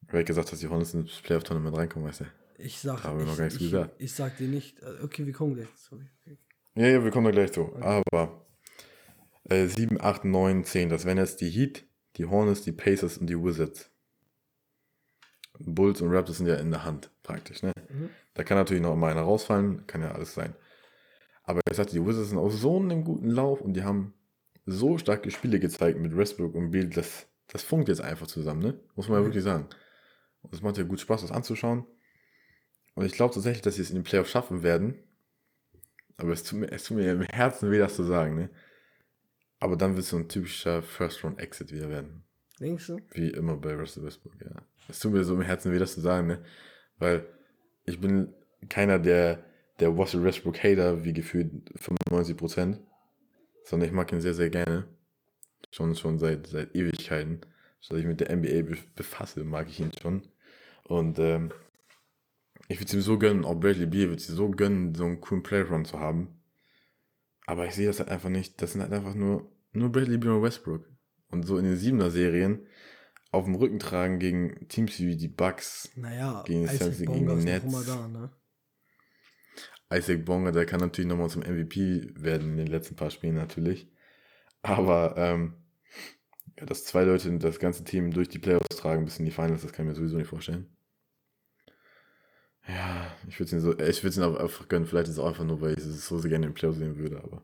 [0.10, 2.26] Wer hat gesagt, dass die Hornets ins Playoff-Tournament reinkommen, weißt du?
[2.62, 3.96] Ich sag, Haben wir noch ich, gar nichts ich, gesagt.
[3.98, 4.80] ich sag dir nicht.
[4.82, 5.68] äh, Okay, wir kommen gleich.
[5.76, 6.06] Sorry.
[6.26, 6.38] Okay.
[6.76, 7.74] Ja, ja, wir kommen da gleich zu.
[7.82, 8.46] Aber
[9.50, 11.86] äh, 7, 8, 9, 10, das wären jetzt die Heat,
[12.18, 13.90] die Hornets, die Pacers und die Wizards.
[15.60, 17.64] Bulls und Raptors sind ja in der Hand, praktisch.
[17.64, 17.74] Ne?
[17.90, 18.10] Mhm.
[18.34, 20.56] Da kann natürlich noch mal einer rausfallen, kann ja alles sein.
[21.44, 24.14] Aber ich sagte, die Wizards sind auf so einem guten Lauf und die haben
[24.66, 28.80] so starke Spiele gezeigt mit Westbrook und Bill, das, das funkt jetzt einfach zusammen, ne?
[28.96, 29.26] Muss man ja Mhm.
[29.28, 29.68] wirklich sagen.
[30.44, 31.86] Und es macht ja gut Spaß, das anzuschauen.
[33.00, 34.94] Und ich glaube tatsächlich, dass sie es in den Playoffs schaffen werden.
[36.18, 38.50] Aber es tut mir, es tut mir im Herzen weh, das zu sagen, ne?
[39.62, 42.26] Aber dann wird es so ein typischer First-Round-Exit wieder werden.
[42.60, 43.00] Denkst du?
[43.12, 44.52] Wie immer bei Russell Westbrook, ja.
[44.90, 46.44] Es tut mir so im Herzen weh, das zu sagen, ne?
[46.98, 47.26] Weil
[47.86, 48.34] ich bin
[48.68, 49.46] keiner der,
[49.80, 52.80] der Russell Westbrook-Hater, wie gefühlt 95%,
[53.64, 54.90] sondern ich mag ihn sehr, sehr gerne.
[55.72, 57.40] Schon, schon seit, seit Ewigkeiten.
[57.80, 60.28] Seit ich mit der NBA be befasse, mag ich ihn schon.
[60.84, 61.54] Und ähm,
[62.70, 65.20] ich würde es ihm so gönnen, auch Bradley Beal würde es so gönnen, so einen
[65.20, 66.40] coolen Playrun zu haben.
[67.48, 68.62] Aber ich sehe das halt einfach nicht.
[68.62, 70.88] Das sind halt einfach nur, nur Bradley Beal und Westbrook.
[71.32, 72.66] Und so in den Siebener-Serien
[73.32, 75.90] auf dem Rücken tragen gegen Teams wie die Bucks.
[75.96, 77.86] Naja, Gegen die Celtics, gegen die Nets.
[77.86, 78.32] da, ne?
[79.92, 83.92] Isaac Bonga, der kann natürlich nochmal zum MVP werden in den letzten paar Spielen natürlich.
[84.62, 85.56] Aber ähm,
[86.60, 89.64] Ja, dass zwei Leute das ganze Team durch die Playoffs tragen bis in die Finals,
[89.64, 90.68] das kann ich mir sowieso nicht vorstellen.
[92.70, 94.86] Ja, ich würde es ihnen so, ich würde es ihnen auch einfach gönnen.
[94.88, 96.98] Vielleicht ist es auch einfach nur, weil ich es so sehr gerne den Playoffs sehen
[96.98, 97.42] würde, aber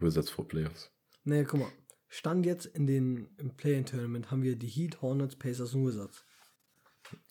[0.00, 0.90] Wizards vor Playoffs.
[1.24, 1.68] Naja, guck mal.
[2.10, 6.24] Stand jetzt in den im Play-In-Tournament haben wir die Heat, Hornets, Pacers und Wizards.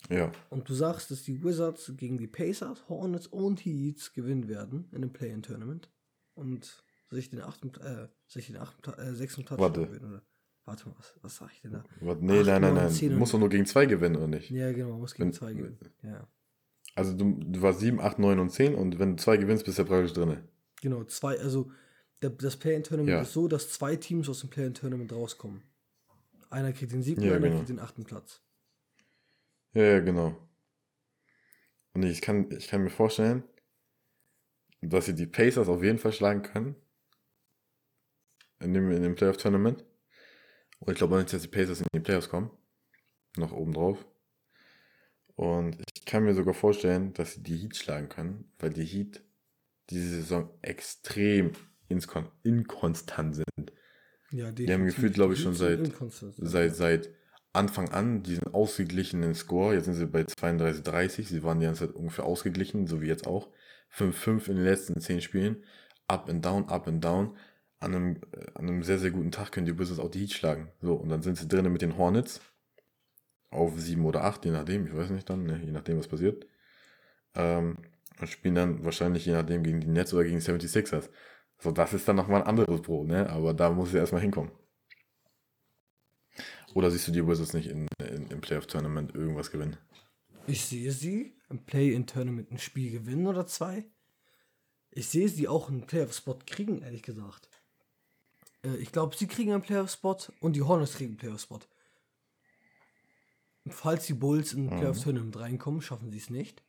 [0.08, 4.88] Ja, Und du sagst, dass die Wizards gegen die Pacers, Hornets und Heats gewinnen werden
[4.92, 5.90] in dem Play-In-Tournament
[6.34, 9.86] und sich den achten, äh, sich den achten, äh, sechsten Touchdown Warte.
[9.86, 10.10] gewinnen.
[10.12, 10.22] Oder?
[10.64, 11.84] Warte mal, was, was sag ich denn da?
[12.00, 12.94] Warte, nee, Acht, nein, nein, nein.
[12.98, 14.50] Du musst doch nur gegen zwei gewinnen, oder nicht?
[14.50, 15.78] Ja, genau, man muss gegen Wenn- zwei gewinnen.
[16.02, 16.28] Ja.
[16.98, 19.78] Also du, du warst 7, 8, 9 und 10 und wenn du zwei gewinnst, bist
[19.78, 20.38] du ja praktisch drin.
[20.82, 21.70] Genau, zwei, also
[22.22, 23.22] der, das Play-In-Tournament Ja.
[23.22, 25.62] ist so, dass zwei Teams aus dem Play-In-Tournament rauskommen.
[26.50, 27.56] Einer kriegt den siebten, Ja, einer genau.
[27.58, 28.40] kriegt den achten Platz.
[29.74, 30.36] Ja, ja, genau.
[31.94, 33.44] Und ich kann, ich kann mir vorstellen,
[34.80, 36.74] dass sie die Pacers auf jeden Fall schlagen können.
[38.60, 39.84] In dem, in dem Playoff-Tournament.
[40.80, 42.50] Und ich glaube auch nicht, dass die Pacers in die Playoffs kommen.
[43.36, 44.04] Noch oben drauf.
[45.36, 49.22] Und ich kann mir sogar vorstellen, dass sie die Heat schlagen können, weil die Heat
[49.90, 51.52] diese Saison extrem
[51.88, 53.72] inskon inkonstant sind.
[54.30, 55.78] Ja, haben gefühlt, glaube ich, schon seit-
[56.36, 57.10] seit, seit
[57.52, 59.74] Anfang an diesen ausgeglichenen Score.
[59.74, 61.28] Jetzt sind sie bei 32, 30.
[61.28, 63.48] Sie waren die ganze Zeit ungefähr ausgeglichen, so wie jetzt auch.
[63.88, 65.64] 5-5 in den letzten 10 Spielen.
[66.08, 67.36] Up and down, up and down.
[67.80, 70.32] An einem, äh, an einem sehr, sehr guten Tag können die Wizards auch die Heat
[70.32, 70.72] schlagen.
[70.82, 72.40] So, und dann sind sie drinnen mit den Hornets.
[73.50, 74.86] Auf 7 oder 8, je nachdem.
[74.86, 76.46] Ich weiß nicht dann, ne, je nachdem, was passiert.
[77.34, 77.78] Ähm,
[78.20, 81.08] und spielen dann wahrscheinlich je nachdem gegen die Nets oder gegen die 76ers.
[81.58, 83.28] So, das ist dann nochmal ein anderes Brot, ne?
[83.30, 84.52] Aber da muss er erstmal hinkommen.
[86.74, 89.76] Oder siehst du die Wizards nicht in, in, im Playoff-Tournament irgendwas gewinnen?
[90.46, 93.84] Ich sehe sie im Play-In-Tournament ein Spiel gewinnen oder zwei.
[94.90, 97.48] Ich sehe sie auch einen Playoff-Spot kriegen, ehrlich gesagt.
[98.64, 101.60] Äh, ich glaube, sie kriegen einen Playoff-Spot und die Hornets kriegen einen Playoff-Spot.
[103.72, 106.62] Falls die Bulls in den Playoff-Tournament reinkommen, schaffen sie es nicht.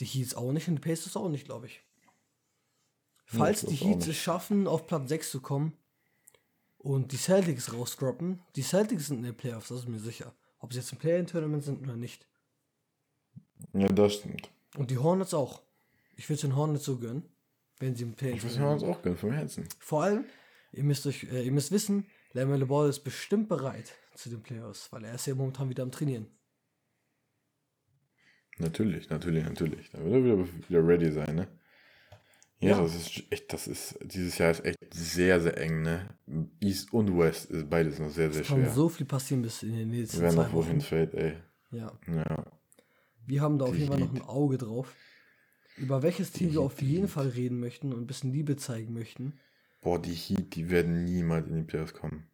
[0.00, 1.82] Die Heats auch nicht und die Pacers auch nicht, glaube ich.
[3.26, 5.76] Falls ich die Heats es schaffen, auf Platz 6 zu kommen
[6.78, 10.32] und die Celtics rausdroppen, die Celtics sind in den Playoffs, das ist mir sicher.
[10.60, 12.26] Ob sie jetzt im Play-In-Tournament sind oder nicht.
[13.74, 14.50] Ja, das stimmt.
[14.76, 15.62] Und die Hornets auch.
[16.16, 17.24] Ich würde den Hornets so gönnen,
[17.78, 19.68] wenn sie im Play Ich muss mir uns auch gönnen, vom Herzen.
[19.78, 20.24] Vor allem,
[20.72, 24.90] ihr müsst, euch, äh, ihr müsst wissen, Lamelle Ball ist bestimmt bereit zu den Playoffs,
[24.92, 26.26] weil er ist ja momentan wieder am Trainieren.
[28.58, 29.90] Natürlich, natürlich, natürlich.
[29.90, 31.48] Da wird er wieder, wieder ready sein, ne?
[32.60, 32.82] Ja, Ja.
[32.82, 36.08] das ist echt, das ist, dieses Jahr ist echt sehr, sehr eng, ne?
[36.60, 38.72] East und West ist beides noch sehr, sehr Es kann schwer.
[38.72, 41.34] so viel passieren bis in den nächsten Wer zwei noch wohin fällt, ey.
[41.70, 42.44] Ja, Ja.
[43.26, 44.92] wir haben da auf jeden Fall noch ein Auge drauf.
[45.76, 47.06] Über welches Team wir auf jeden.
[47.06, 49.38] Fall reden möchten und ein bisschen Liebe zeigen möchten.
[49.80, 52.26] Boah, die Heat, die werden niemals in die Playoffs kommen.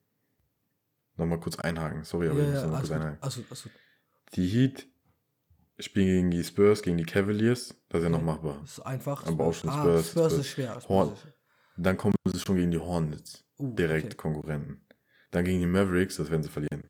[1.16, 3.22] Nochmal kurz einhaken, sorry, aber ja, ich muss nochmal kurz also, einhaken.
[3.22, 3.70] also, also,
[4.34, 4.88] Die Heat
[5.78, 8.58] spielen gegen die Spurs, gegen die Cavaliers, das ist ja noch machbar.
[8.62, 9.26] das ist einfach.
[9.26, 10.40] Aber auch schon ah, Spurs, Spurs Spurs.
[10.40, 10.82] ist schwer.
[10.88, 11.16] Horn-.
[11.76, 14.16] Dann kommen sie schon gegen die Hornets, Uh, direkt okay.
[14.16, 14.84] Konkurrenten.
[15.30, 16.82] Dann gegen die Mavericks, das werden sie verlieren.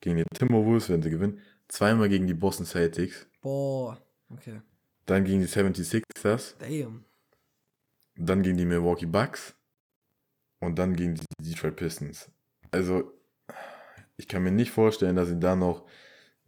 [0.00, 1.40] Gegen die Timberwolves werden sie gewinnen.
[1.68, 3.26] Zweimal gegen die Boston Celtics.
[3.40, 4.60] Boah, okay.
[5.06, 6.54] Dann gegen die 76ers.
[6.58, 7.04] Damn.
[8.16, 9.54] Dann gegen die Milwaukee Bucks.
[10.60, 12.30] Und dann gegen die Detroit Pistons.
[12.70, 13.12] Also,
[14.16, 15.86] ich kann mir nicht vorstellen, dass sie da noch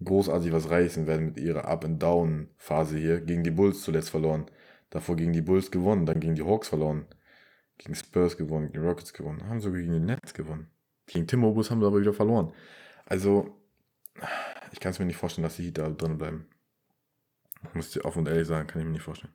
[0.04, 3.20] großartig was reißen werden mit ihrer Up-and-Down-Phase hier.
[3.20, 4.50] Gegen die Bulls zuletzt verloren.
[4.90, 7.06] Davor gegen die Bulls gewonnen, dann gegen die Hawks verloren.
[7.78, 9.48] Gegen Spurs gewonnen, gegen die Rockets gewonnen.
[9.48, 10.70] Haben sogar gegen die Nets gewonnen.
[11.06, 12.52] Gegen Timberwolves haben sie aber wieder verloren.
[13.04, 13.60] Also,
[14.72, 16.48] ich kann es mir nicht vorstellen, dass die Heat da drin bleiben.
[17.74, 19.34] Muss ich offen und ehrlich sagen, kann ich mir nicht vorstellen.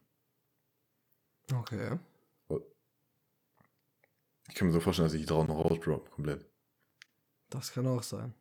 [1.53, 1.97] Okay.
[4.47, 6.51] Ich kann mir so vorstellen, dass ich die Heat noch rausdrop, komplett.
[7.52, 8.34] Das kann auch sein.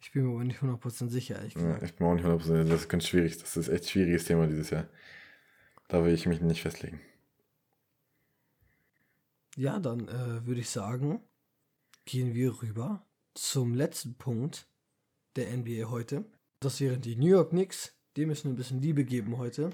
[0.00, 1.82] Ich bin mir aber nicht 100% sicher, ehrlich Ja, gesagt.
[1.82, 3.36] ich bin mir auch nicht 100%, das ist ganz schwierig.
[3.38, 4.88] Das ist echt ein schwieriges Thema dieses Jahr.
[5.88, 7.00] Da will ich mich nicht festlegen.
[9.56, 11.20] Ja, dann äh, würde ich sagen,
[12.04, 13.04] gehen wir rüber
[13.34, 14.66] zum letzten Punkt
[15.36, 16.24] der NBA heute.
[16.60, 17.94] Das wären die New York Knicks.
[18.16, 19.70] Dem müssen wir ein bisschen Liebe geben heute.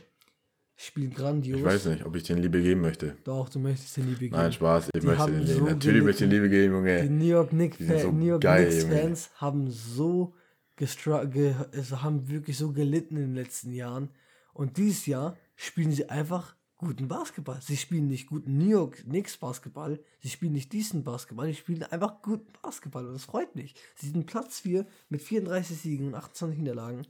[0.80, 1.58] Spielen grandios.
[1.58, 3.16] Ich weiß nicht, ob ich den Liebe geben möchte.
[3.24, 4.36] Doch, du möchtest den Liebe geben.
[4.36, 5.64] Nein, Spaß, ich Die möchte den so Liebe.
[5.72, 7.10] Natürlich möchte ich den Liebe geben, Die Junge.
[7.10, 8.96] New York Knicks, Die sind so New York geil, Knicks Junge.
[8.96, 10.34] Fans haben so
[10.76, 14.10] ge also haben wirklich so gelitten in den letzten Jahren.
[14.52, 17.58] Und dieses Jahr spielen sie einfach guten Basketball.
[17.60, 21.82] Sie spielen nicht guten New York Knicks Basketball, sie spielen nicht diesen Basketball, sie spielen
[21.82, 23.74] einfach guten Basketball und das freut mich.
[23.96, 27.04] Sie sind Platz 4 mit 34 Siegen und 28 Niederlagen.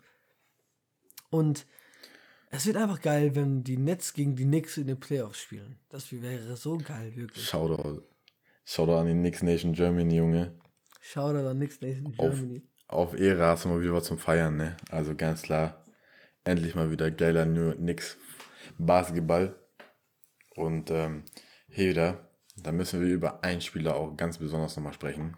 [1.29, 1.67] Und
[2.51, 5.79] es wird einfach geil, wenn die Nets gegen die Knicks in den Playoffs spielen.
[5.89, 7.45] Das wäre so geil, wirklich.
[7.47, 8.03] Shoutout.
[8.65, 10.59] Shoutout an die Knicks Nation Germany, Junge.
[11.01, 12.63] Schau da dann nichts in Auf, Germany.
[12.89, 14.77] auf Ehre hast du mal wieder was zum Feiern, ne?
[14.91, 15.85] Also ganz klar,
[16.45, 18.17] endlich mal wieder geiler New Knicks
[18.79, 19.57] Basketball.
[20.55, 21.25] Und ähm,
[21.69, 25.37] hier wieder, da müssen wir über einen Spieler auch ganz besonders nochmal sprechen,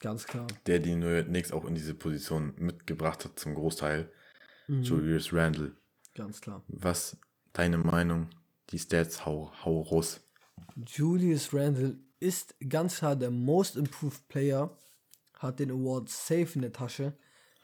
[0.00, 0.46] Ganz klar.
[0.66, 4.10] der die New York Knicks auch in diese Position mitgebracht hat zum Großteil.
[4.68, 4.82] Mhm.
[4.82, 5.76] Julius Randle.
[6.18, 6.62] Ganz klar.
[6.66, 7.16] Was
[7.52, 8.28] deine Meinung?
[8.70, 10.20] Die Stats, hau, hau raus.
[10.84, 14.76] Julius Randle ist ganz klar der Most Improved Player,
[15.34, 17.16] hat den Award safe in der Tasche.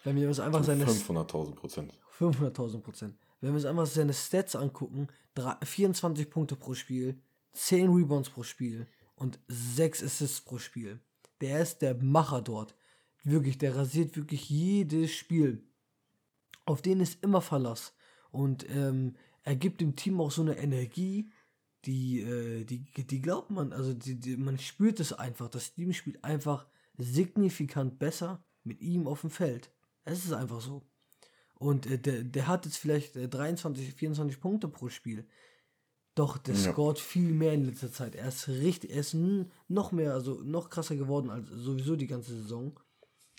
[0.05, 1.99] Wenn wir uns einfach seine 500.000 Prozent.
[2.19, 3.19] 500.000 Prozent.
[3.41, 7.21] Wenn wir uns einfach seine Stats angucken, drei- 24 Punkte pro Spiel,
[7.55, 8.87] 10 Rebounds pro Spiel
[9.17, 11.01] und 6 Assists pro Spiel.
[11.41, 12.77] Der ist der Macher dort.
[13.25, 15.67] Wirklich, der rasiert wirklich jedes Spiel.
[16.67, 17.93] Auf den ist immer Verlass.
[18.35, 19.15] Und ähm,
[19.45, 21.31] er gibt dem Team auch so eine Energie,
[21.85, 25.49] die, äh, die, die glaubt man, also die, die, man spürt es einfach.
[25.49, 26.67] Das Team spielt einfach
[26.99, 29.71] signifikant besser mit ihm auf dem Feld.
[30.05, 30.83] Es ist einfach so.
[31.55, 35.29] Und äh, der, der hat jetzt vielleicht äh, 23, 24 Punkte pro Spiel.
[36.17, 36.73] Doch der Ja.
[36.73, 38.17] scoret viel mehr in letzter Zeit.
[38.17, 39.15] Er ist richtig, er ist
[39.69, 42.81] noch mehr, also noch krasser geworden als sowieso die ganze Saison.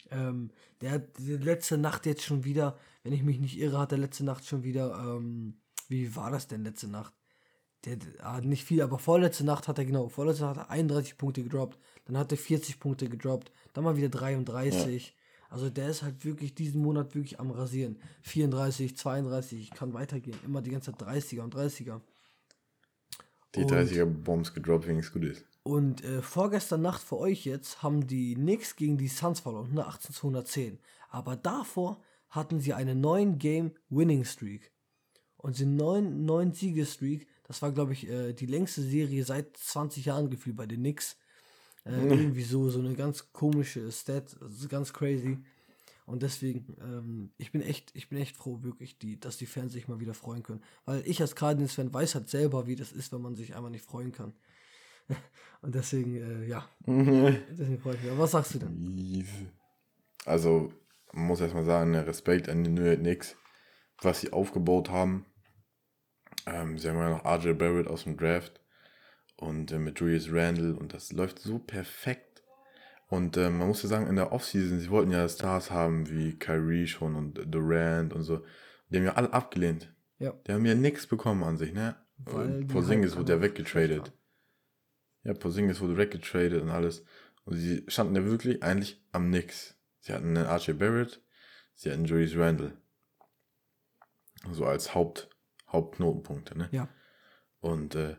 [0.10, 4.00] Ähm, der hat letzte Nacht jetzt schon wieder, wenn ich mich nicht irre, hat er
[4.00, 7.14] letzte Nacht schon wieder, ähm, wie war das denn letzte Nacht?
[7.86, 10.72] Der, der ah, nicht viel, aber vorletzte Nacht hat er genau, vorletzte Nacht hat er
[10.72, 15.16] 31 Punkte gedroppt, dann hat er 40 Punkte gedroppt, dann mal wieder 33.
[15.52, 18.00] Also der ist halt wirklich diesen Monat wirklich am Rasieren.
[18.24, 20.40] 34, 32, ich kann weitergehen.
[20.44, 22.02] Immer die ganze Zeit 30er und 30er.
[23.54, 25.46] Die Und- 30er Bombs gedroppt, wegen es gut ist.
[25.62, 30.16] Und äh, vorgestern Nacht für euch jetzt haben die Knicks gegen die Suns verloren, 118
[30.16, 30.80] zu 110.
[31.10, 32.02] Aber davor
[32.36, 34.72] hatten sie eine 9 Game Winning Streak.
[35.38, 40.06] Und sie 9, 9 Siegestreak, das war glaube ich äh, die längste Serie seit 20
[40.06, 41.18] Jahren gefühlt bei den Knicks.
[41.86, 45.38] Äh, irgendwie so, so eine ganz komische Stat, ist ganz crazy.
[46.08, 49.74] Und deswegen, ähm, ich bin echt, ich bin echt froh, wirklich, die, dass die Fans
[49.74, 50.64] sich mal wieder freuen können.
[50.86, 53.86] Weil ich als Cardinals-Fan weiß halt selber, wie das ist, wenn man sich einfach nicht
[53.86, 54.34] freuen kann.
[55.62, 58.12] Und deswegen, äh, ja, deswegen freue ich mich.
[58.12, 59.26] Aber was sagst du denn?
[60.26, 60.72] Also,
[61.16, 63.38] man muss erstmal sagen, Respekt an die New York Knicks,
[64.02, 65.26] was sie aufgebaut haben.
[66.46, 68.62] Ähm, sie haben ja noch RJ Barrett aus dem Draft
[69.38, 72.44] und äh, mit Julius Randle und das läuft so perfekt.
[73.08, 76.38] Und ähm, man muss ja sagen, in der Offseason, sie wollten ja Stars haben wie
[76.38, 78.44] Kyrie schon und Durant und so.
[78.90, 79.94] Die haben ja alle abgelehnt.
[80.18, 80.34] Ja.
[80.48, 81.96] Die haben ja nichts bekommen an sich, ne?
[82.26, 84.14] Porzingis halt wurde ja weggetradet.
[85.24, 87.04] Ja, Porzingis wurde weggetradet und alles.
[87.46, 89.75] Und sie standen ja wirklich eigentlich am Nix.
[90.06, 91.20] Sie hatten einen RJ Barrett,
[91.74, 92.78] sie hatten Julius Randle.
[94.52, 95.32] So als Haupt,
[95.68, 96.70] Hauptknotenpunkte, ne?
[96.72, 96.88] Ja.
[97.60, 98.16] Und äh,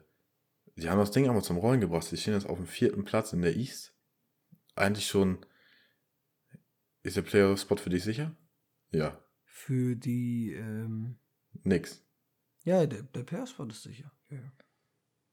[0.75, 2.03] sie haben das Ding aber zum Rollen gebracht.
[2.03, 3.95] Sie stehen jetzt auf dem vierten Platz in der East.
[4.75, 5.47] Eigentlich schon.
[7.05, 8.35] Ist der Player-Spot für dich sicher?
[8.91, 9.25] Ja.
[9.45, 11.21] Für die, ähm,
[11.63, 12.05] Nix.
[12.65, 14.11] ja, der, der war das sicher.
[14.29, 14.53] Ja,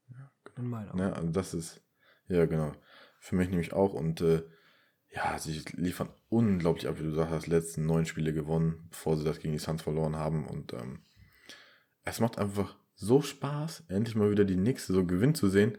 [0.06, 0.32] ja.
[0.54, 0.98] In meiner Augen.
[0.98, 1.16] Ne?
[1.16, 1.82] Also das ist,
[2.28, 2.70] ja genau,
[3.18, 3.92] für mich nämlich auch.
[3.92, 4.44] Und äh,
[5.14, 9.24] ja, sie liefern unglaublich ab, wie du sagst, hast letzten neun Spiele gewonnen, bevor sie
[9.24, 10.46] das gegen die Suns verloren haben.
[10.46, 11.00] Und ähm,
[12.04, 15.78] es macht einfach so Spaß, endlich mal wieder die Knicks so gewinnen zu sehen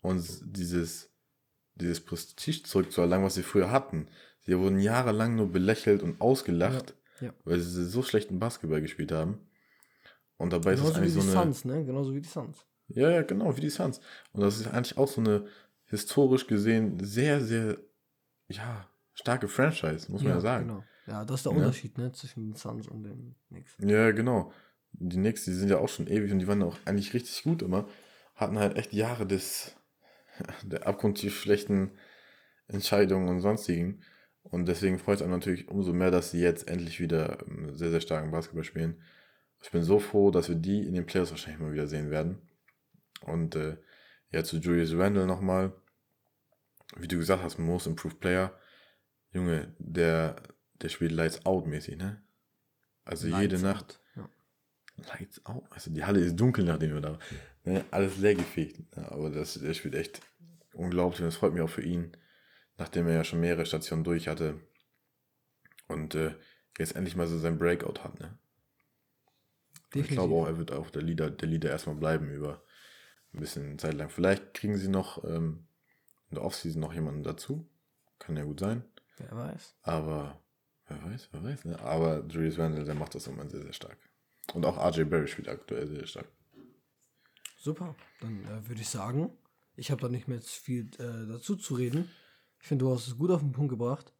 [0.00, 1.10] und dieses,
[1.74, 4.08] dieses Prestige zurückzuerlangen, was sie früher hatten.
[4.40, 7.34] Sie wurden jahrelang nur belächelt und ausgelacht, Ja, ja.
[7.44, 9.38] weil sie so schlechten Basketball gespielt haben.
[10.36, 11.44] Und dabei ist es Genauso wie eigentlich die so eine.
[11.44, 11.84] Suns, ne?
[11.84, 12.66] Genauso wie die Suns.
[12.88, 14.00] Ja, ja, genau, wie die Suns.
[14.32, 15.46] Und das ist eigentlich auch so eine
[15.84, 17.78] historisch gesehen sehr, sehr,
[18.56, 20.68] ja, starke Franchise, muss man ja sagen.
[20.68, 20.84] Genau.
[21.06, 21.52] Ja, das ist der?
[21.52, 22.12] Unterschied, ne?
[22.12, 23.76] Zwischen den Suns und den Knicks.
[23.78, 24.52] Ja, genau.
[24.92, 27.62] Die Knicks, die sind ja auch schon ewig und die waren auch eigentlich richtig gut
[27.62, 27.88] immer.
[28.36, 29.76] Hatten halt echt Jahre des,
[30.62, 31.92] der abgrundtief schlechten
[32.68, 34.02] Entscheidungen und sonstigen.
[34.44, 37.90] Und deswegen freut es einem natürlich umso mehr, dass sie jetzt endlich wieder ähm, sehr,
[37.90, 39.02] sehr starken Basketball spielen.
[39.62, 42.38] Ich bin so froh, dass wir die in den Playoffs wahrscheinlich mal wieder sehen werden.
[43.20, 43.76] Und äh,
[44.30, 45.72] ja, zu Julius Randle nochmal.
[46.96, 48.58] Wie du gesagt hast, Most Improved Player.
[49.32, 50.36] Junge, der,
[50.74, 52.22] der spielt Lights Out mäßig, ne?
[53.04, 53.84] Also jede Lights Nacht.
[53.84, 54.30] out, Ja.
[55.14, 55.64] Lights out.
[55.70, 57.18] Also die Halle ist dunkel, nachdem wir da
[57.64, 58.82] ne, Alles leergefegt.
[58.96, 60.20] Ja, aber das, der spielt echt
[60.74, 62.16] unglaublich und das freut mich auch für ihn,
[62.76, 64.60] nachdem er ja schon mehrere Stationen durch hatte
[65.88, 66.34] und äh,
[66.78, 68.18] jetzt endlich mal so sein Breakout hat.
[68.20, 68.38] Ne?
[69.94, 72.62] Ich glaube auch, er wird auch der Leader, der Leader erstmal bleiben über
[73.34, 74.08] ein bisschen Zeit lang.
[74.08, 75.66] Vielleicht kriegen sie noch ähm,
[76.32, 77.68] in der Offseason noch jemanden dazu.
[78.18, 78.82] Kann ja gut sein.
[79.18, 79.74] Wer weiß.
[79.82, 80.42] Aber
[80.86, 81.78] wer weiß, wer weiß, ne?
[81.80, 83.98] Aber Julius Randle, der macht das immer sehr, sehr stark.
[84.54, 86.28] Und auch RJ Barry spielt aktuell sehr stark.
[87.58, 87.94] Super.
[88.20, 89.30] Dann äh, würde ich sagen,
[89.76, 92.08] ich habe da nicht mehr viel äh, dazu zu reden.
[92.60, 94.14] Ich finde, du hast es gut auf den Punkt gebracht.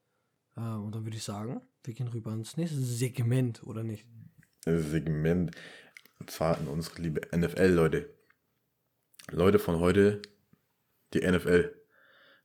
[0.56, 4.06] Äh, und dann würde ich sagen, wir gehen rüber ins nächste Segment, oder nicht?
[4.66, 5.56] Segment.
[6.20, 8.14] Und zwar in unsere liebe NFL, Leute.
[9.30, 10.20] Leute von heute,
[11.14, 11.81] die NFL.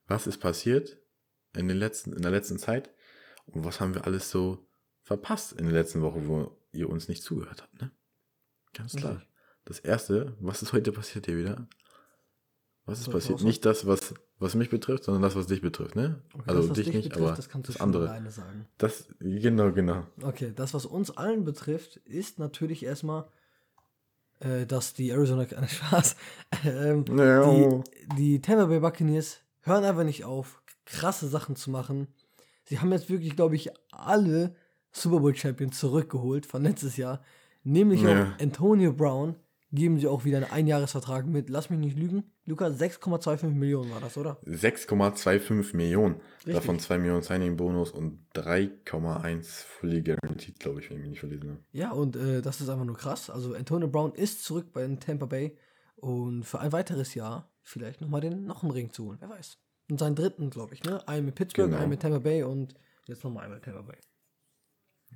[0.07, 0.97] Was ist passiert
[1.55, 2.91] in, den letzten, in der letzten Zeit?
[3.45, 4.67] Und was haben wir alles so
[5.03, 7.91] verpasst in der letzten Woche, wo ihr uns nicht zugehört habt, ne?
[8.73, 9.13] Ganz klar.
[9.13, 9.29] Richtig.
[9.65, 11.67] Das erste, was ist heute passiert hier wieder?
[12.85, 13.41] Was ist passiert?
[13.41, 16.21] Nicht das, was, was mich betrifft, sondern das, was dich betrifft, ne?
[16.33, 18.09] Okay, also das, was dich, nicht, betrifft, aber das kannst du das andere.
[18.09, 18.65] alleine sagen.
[18.77, 20.05] Das, genau, genau.
[20.21, 23.27] Okay, das, was uns allen betrifft, ist natürlich erstmal,
[24.39, 26.15] äh, dass die Arizona, keine Spaß,
[26.65, 27.51] ähm, Ja.
[27.51, 27.83] die,
[28.17, 32.07] die Tampa Bay Buccaneers hören einfach nicht auf, krasse Sachen zu machen.
[32.65, 34.55] Sie haben jetzt wirklich, glaube ich, alle
[34.91, 37.21] Super Bowl Champions zurückgeholt von letztes Jahr.
[37.63, 38.09] Nämlich Ja.
[38.35, 39.35] auch Antonio Brown
[39.73, 43.99] geben sie auch wieder einen Einjahresvertrag mit, lass mich nicht lügen, Luca, 6,25 Millionen war
[43.99, 44.39] das, oder?
[44.45, 46.15] 6,25 Millionen.
[46.37, 46.53] Richtig.
[46.53, 51.49] Davon 2 Millionen Signing-Bonus und 3,1 fully guaranteed, glaube ich, wenn ich mich nicht verlesen
[51.49, 51.59] habe.
[51.73, 53.29] Ja, und äh, das ist einfach nur krass.
[53.29, 55.57] Also Antonio Brown ist zurück bei den Tampa Bay
[55.97, 59.57] und für ein weiteres Jahr vielleicht nochmal den noch einen Ring zu holen, wer weiß.
[59.89, 61.05] Und seinen dritten, glaube ich, ne?
[61.07, 61.81] Einen mit Pittsburgh, Genau.
[61.81, 62.73] einen mit Tampa Bay und
[63.05, 63.97] jetzt nochmal einen mit Tampa Bay.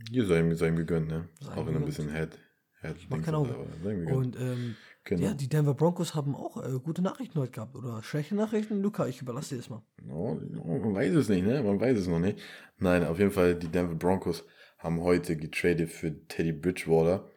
[0.10, 1.28] Hier sei ihm, sei ihm gegönnt, ne?
[1.40, 2.38] Sei Auch wenn er ein bisschen Head.
[2.82, 4.16] Head sei ihm gegönnt.
[4.16, 5.24] Und ähm, genau.
[5.24, 7.76] ja, die Denver Broncos haben auch äh, gute Nachrichten heute gehabt.
[7.76, 8.82] Oder schlechte Nachrichten?
[8.82, 9.84] Luca, ich überlasse dir das mal.
[10.10, 11.62] Oh, man weiß es nicht, ne?
[11.64, 12.40] Man weiß es noch nicht.
[12.78, 14.46] Nein, auf jeden Fall, die Denver Broncos
[14.78, 17.30] haben heute getradet für Teddy Bridgewater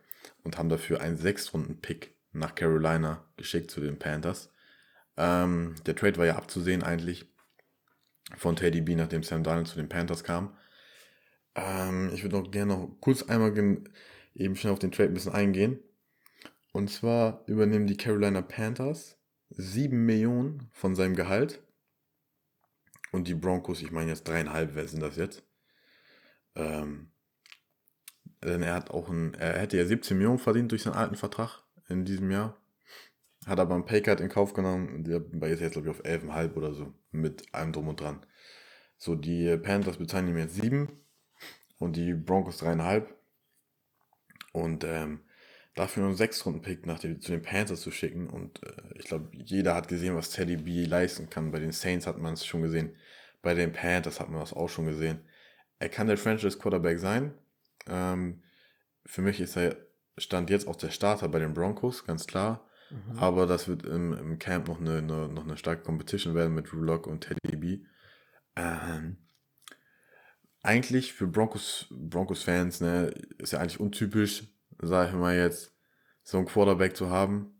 [0.45, 4.51] und haben dafür einen Sechstrunden-Pick nach Carolina geschickt zu den Panthers.
[5.17, 7.27] Ähm, der Trade war ja abzusehen eigentlich
[8.37, 10.57] von Teddy B, nachdem Sam Darnold zu den Panthers kam.
[11.55, 13.53] Ähm, ich würde noch gerne noch kurz einmal
[14.35, 15.79] eben schnell auf den Trade ein bisschen eingehen.
[16.73, 19.17] Und zwar übernehmen die Carolina Panthers
[19.51, 21.63] 7 Millionen von seinem Gehalt.
[23.13, 25.45] Und die Broncos, ich meine jetzt dreieinhalb, wer sind das jetzt?
[26.57, 27.13] Ähm,
[28.43, 31.63] denn er hat auch ein, er hätte ja 17 Millionen verdient durch seinen alten Vertrag
[31.89, 32.61] in diesem Jahr.
[33.47, 35.21] Hat aber einen Paycard in Kauf genommen der
[35.51, 36.95] ist jetzt, glaube ich, auf 11,5 oder so.
[37.11, 38.25] Mit allem drum und dran.
[38.97, 40.89] So, die Panthers bezahlen ihm jetzt 7
[41.79, 43.15] und die Broncos dreieinhalb.
[44.53, 45.21] Und ähm,
[45.75, 48.29] dafür nur einen Sechs-Runden-Pick nach den, zu den Panthers zu schicken.
[48.31, 51.51] Und äh, ich glaube, jeder hat gesehen, was Teddy B leisten kann.
[51.51, 52.97] Bei den Saints hat man es schon gesehen.
[53.43, 55.21] Bei den Panthers hat man das auch schon gesehen.
[55.79, 57.35] Er kann der Franchise-Quarterback sein.
[57.89, 58.43] Ähm,
[59.05, 59.77] für mich ist er
[60.17, 62.67] Stand jetzt auch der Starter bei den Broncos, ganz klar.
[62.91, 63.19] Mhm.
[63.19, 66.71] Aber das wird im, im Camp noch eine, eine, noch eine starke Competition werden mit
[66.71, 67.81] Drew Lock und Teddy B.
[68.57, 69.17] Ähm,
[70.63, 74.45] eigentlich für Broncos, Broncos-Fans, ne, ist ja eigentlich untypisch,
[74.81, 75.75] sag ich mal jetzt,
[76.23, 77.51] so einen Quarterback zu haben.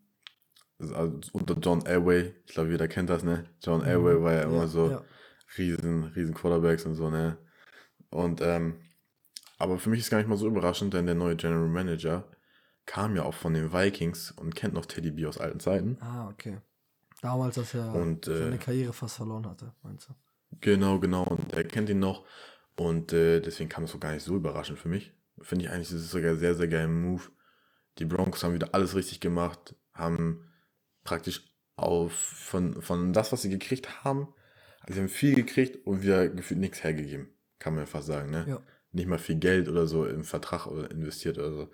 [0.79, 3.45] Also unter John Elway, ich glaube, jeder kennt das, ne?
[3.63, 5.05] John Elway war ja immer so ja.
[5.57, 7.39] riesen, riesen Quarterbacks und so, ne?
[8.11, 8.81] Und, ähm,
[9.59, 12.29] aber für mich ist gar nicht mal so überraschend, denn der neue General Manager
[12.87, 15.99] kam ja auch von den Vikings und kennt noch Teddy B aus alten Zeiten.
[16.01, 16.59] Ah, okay.
[17.23, 20.15] Damals, als er Und, äh, seine Karriere fast verloren hatte, meinst du?
[20.61, 21.25] Genau, genau.
[21.25, 22.25] Und er kennt ihn noch.
[22.77, 25.13] Und äh, deswegen kam es so gar nicht so überraschend für mich.
[25.41, 27.23] Finde ich eigentlich, das ist sogar ein sehr, sehr geiler Move.
[27.99, 30.51] Die Broncos haben wieder alles richtig gemacht, haben
[31.05, 31.43] praktisch
[31.77, 34.29] auf von, von das, was sie gekriegt haben,
[34.81, 37.29] also sie haben viel gekriegt und wieder gefühlt nichts hergegeben.
[37.59, 38.45] Kann man fast sagen, ne?
[38.49, 38.61] Ja.
[38.93, 41.71] Nicht mal viel Geld oder so im Vertrag oder investiert oder so.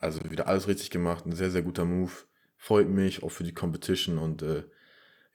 [0.00, 2.10] Also wieder alles richtig gemacht, ein sehr, sehr guter Move.
[2.56, 4.64] Freut mich auch für die Competition und äh,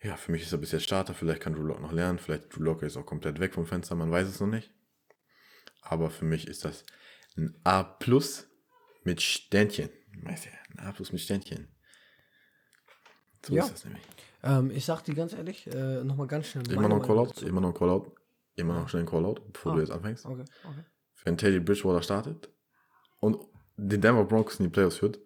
[0.01, 1.13] ja, für mich ist er bis jetzt Starter.
[1.13, 2.19] Vielleicht kann Drew Lock noch lernen.
[2.19, 3.95] Vielleicht Drew Lock ist auch komplett weg vom Fenster.
[3.95, 4.71] Man weiß es noch nicht.
[5.81, 6.83] Aber für mich ist das
[7.37, 8.47] ein A plus
[9.03, 9.89] mit Ständchen.
[10.23, 11.67] Weißt du, ein A plus mit Ständchen.
[13.45, 13.63] So Ja.
[13.63, 14.03] ist das nämlich.
[14.43, 16.69] Ähm, ich sag dir ganz ehrlich, äh, nochmal ganz schnell.
[16.71, 17.31] Immer noch ein Callout.
[17.45, 18.11] Immer noch ein Callout.
[18.55, 19.75] Immer noch schnell ein Callout, bevor Ah.
[19.75, 20.25] du jetzt anfängst.
[20.25, 20.83] Okay, okay.
[21.23, 22.49] Wenn Teddy Bridgewater startet
[23.19, 23.37] und
[23.77, 25.19] den Denver Broncos in die Playoffs führt,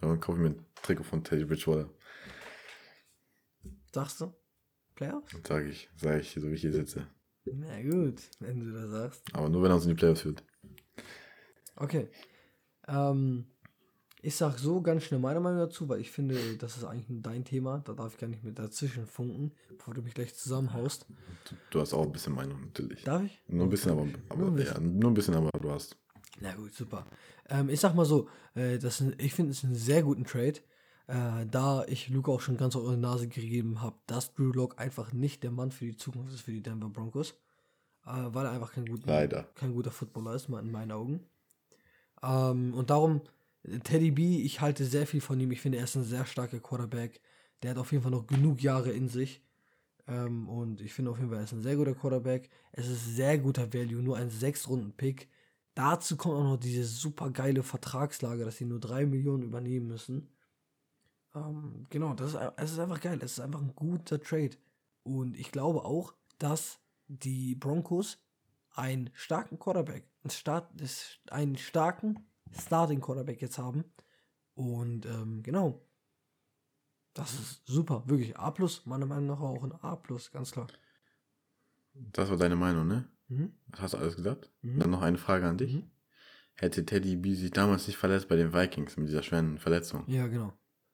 [0.00, 1.88] dann kaufe ich mir ein Trikot von Teddy Bridgewater.
[3.92, 4.32] Sagst du?
[4.94, 5.32] Playoffs?
[5.46, 7.06] Sage ich, sage ich, so wie ich hier sitze.
[7.46, 9.22] Na gut, wenn du das sagst.
[9.32, 10.42] Aber nur wenn er uns in die Playoffs führt.
[11.76, 12.08] Okay.
[12.86, 13.46] Ähm,
[14.22, 17.44] ich sag so ganz schnell meine Meinung dazu, weil ich finde, das ist eigentlich dein
[17.44, 17.82] Thema.
[17.84, 21.06] Da darf ich gar nicht mit dazwischen funken, bevor du mich gleich zusammenhaust.
[21.48, 23.04] Du, du hast auch ein bisschen Meinung, natürlich.
[23.04, 23.42] Darf ich?
[23.48, 25.98] Nur ein bisschen, aber, aber Nur ein ja, nur ein bisschen, aber du hast.
[26.40, 27.06] Na gut, super.
[27.48, 30.60] Ähm, ich sag mal so, äh, das ich finde es einen sehr guten Trade,
[31.06, 34.78] äh, da ich Luke auch schon ganz auf die Nase gegeben habe, dass Drew Lock
[34.78, 37.30] einfach nicht der Mann für die Zukunft ist für die Denver Broncos,
[38.06, 39.48] äh, weil er einfach kein, guter Leider.
[39.54, 41.20] kein guter Footballer ist, mal in meinen Augen.
[42.22, 43.20] Ähm, und darum,
[43.84, 45.50] Teddy B, ich halte sehr viel von ihm.
[45.52, 47.20] Ich finde, er ist ein sehr starker Quarterback.
[47.62, 49.42] Der hat auf jeden Fall noch genug Jahre in sich.
[50.06, 52.50] Ähm, und ich finde auf jeden Fall, er ist ein sehr guter Quarterback.
[52.72, 55.28] Es ist sehr guter Value, nur ein 6-Runden-Pick.
[55.74, 60.28] Dazu kommt auch noch diese super geile Vertragslage, dass sie nur 3 Millionen übernehmen müssen.
[61.34, 63.18] Ähm, genau, das ist, es ist einfach geil.
[63.22, 64.56] Es ist einfach ein guter Trade.
[65.02, 68.18] Und ich glaube auch, dass die Broncos
[68.70, 70.08] einen starken Quarterback,
[71.30, 73.84] einen, starken Starting Quarterback jetzt haben.
[74.54, 75.84] Und ähm, genau,
[77.14, 78.36] das ist super, wirklich.
[78.38, 78.54] A,
[78.84, 80.00] meiner Meinung nach auch ein A,
[80.32, 80.66] ganz klar.
[81.94, 83.08] Das war deine Meinung, ne?
[83.28, 83.52] Mhm.
[83.68, 84.50] Das hast du alles gesagt?
[84.62, 84.80] Mhm.
[84.80, 85.74] Dann noch eine Frage an dich.
[85.74, 85.90] Mhm.
[86.56, 90.04] Hätte Teddy B sich damals nicht verletzt bei den Vikings mit dieser schweren Verletzung?
[90.06, 90.52] Ja, genau.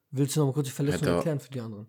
[0.09, 1.87] Willst du noch mal kurz die Verletzung Hätte erklären für die anderen?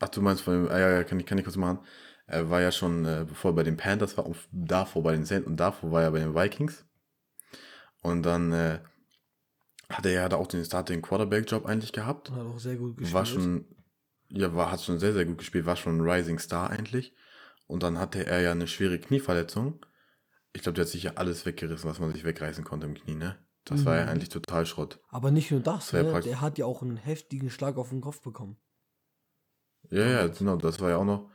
[0.00, 1.80] Ach, du meinst von dem, ah, ja, ja, kann ich, kann ich kurz machen.
[2.26, 5.24] Er war ja schon, äh, bevor er bei den Panthers war, und davor bei den
[5.24, 6.84] Saints und davor war er bei den Vikings.
[8.02, 8.80] Und dann äh,
[9.88, 12.30] hat er ja da auch den Starting Quarterback-Job eigentlich gehabt.
[12.30, 13.14] Hat auch sehr gut gespielt.
[13.14, 13.64] War schon,
[14.28, 17.14] ja, war, hat schon sehr, sehr gut gespielt, war schon ein Rising Star eigentlich.
[17.68, 19.84] Und dann hatte er ja eine schwere Knieverletzung.
[20.52, 23.14] Ich glaube, der hat sich ja alles weggerissen, was man sich wegreißen konnte im Knie,
[23.14, 23.38] ne?
[23.64, 23.84] Das mhm.
[23.84, 24.08] war ja mhm.
[24.08, 24.98] eigentlich total Schrott.
[25.10, 26.20] Aber nicht nur das, das ne?
[26.20, 28.56] der hat ja auch einen heftigen Schlag auf den Kopf bekommen.
[29.90, 31.30] Ja, ja, genau, das war ja auch noch.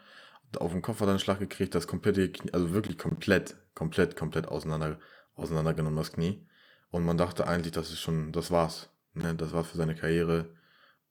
[0.58, 4.16] Auf den Kopf hat er einen Schlag gekriegt, das komplette Knie, also wirklich komplett, komplett,
[4.16, 5.00] komplett auseinander,
[5.36, 6.48] auseinandergenommen, das Knie.
[6.90, 8.90] Und man dachte eigentlich, das ist schon, das war's.
[9.14, 9.36] Ne?
[9.36, 10.56] Das war für seine Karriere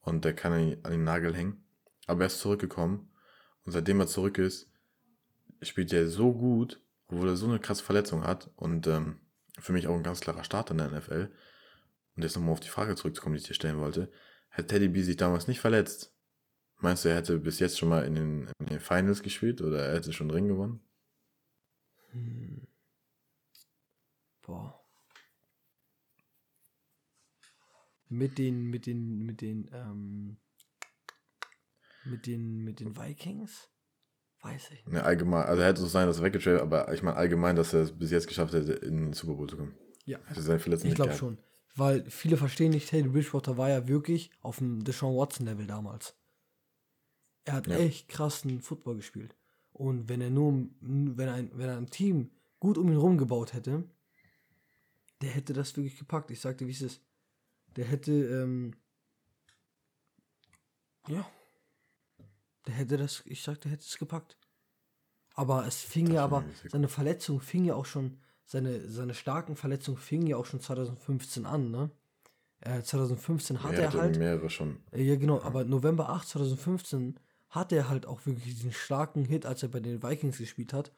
[0.00, 0.52] und der kann
[0.82, 1.64] an den Nagel hängen.
[2.06, 3.10] Aber er ist zurückgekommen
[3.64, 4.71] und seitdem er zurück ist,
[5.62, 9.20] spielt er so gut, obwohl er so eine krasse Verletzung hat und ähm,
[9.58, 11.30] für mich auch ein ganz klarer Start in der NFL.
[12.16, 14.10] Und jetzt nochmal auf die Frage zurückzukommen, die ich dir stellen wollte.
[14.48, 16.14] Hätte Teddy B sich damals nicht verletzt,
[16.78, 19.86] meinst du, er hätte bis jetzt schon mal in den, in den Finals gespielt oder
[19.86, 20.80] er hätte schon Ring gewonnen?
[22.10, 22.66] Hm.
[24.42, 24.78] Boah.
[28.08, 30.36] Mit den, mit den, mit den, ähm,
[32.04, 33.71] mit den, mit den Vikings?
[34.42, 34.94] Weiß ich nicht.
[34.94, 37.82] Ja, allgemein, also hätte es sein, dass er weggetradet, aber ich meine allgemein, dass er
[37.82, 39.74] es bis jetzt geschafft hätte, in den Super Bowl zu kommen.
[40.04, 40.18] Ja.
[40.26, 41.38] Hätte seine Verletzung ich glaube schon.
[41.76, 46.14] Weil viele verstehen nicht, Teddy Bridgewater war ja wirklich auf dem Deshaun Watson-Level damals.
[47.44, 47.76] Er hat ja.
[47.76, 49.34] echt krassen Football gespielt.
[49.72, 53.54] Und wenn er nur, wenn ein, wenn er ein Team gut um ihn herum gebaut
[53.54, 53.84] hätte,
[55.22, 56.30] der hätte das wirklich gepackt.
[56.30, 57.00] Ich sagte, wie es ist.
[57.76, 58.74] Der hätte, ähm,
[61.08, 61.26] ja,
[62.66, 64.36] der hätte das, ich sagte, der hätte es gepackt.
[65.34, 69.56] Aber es fing das ja aber, seine Verletzung fing ja auch schon, seine, seine starken
[69.56, 71.90] Verletzungen fingen ja auch schon 2015 an, ne?
[72.60, 74.18] Äh, 2015 hat er, er halt.
[74.18, 74.80] mehrere schon.
[74.92, 79.46] Äh, ja, genau, aber November 8, 2015 hat er halt auch wirklich diesen starken Hit,
[79.46, 80.92] als er bei den Vikings gespielt hat.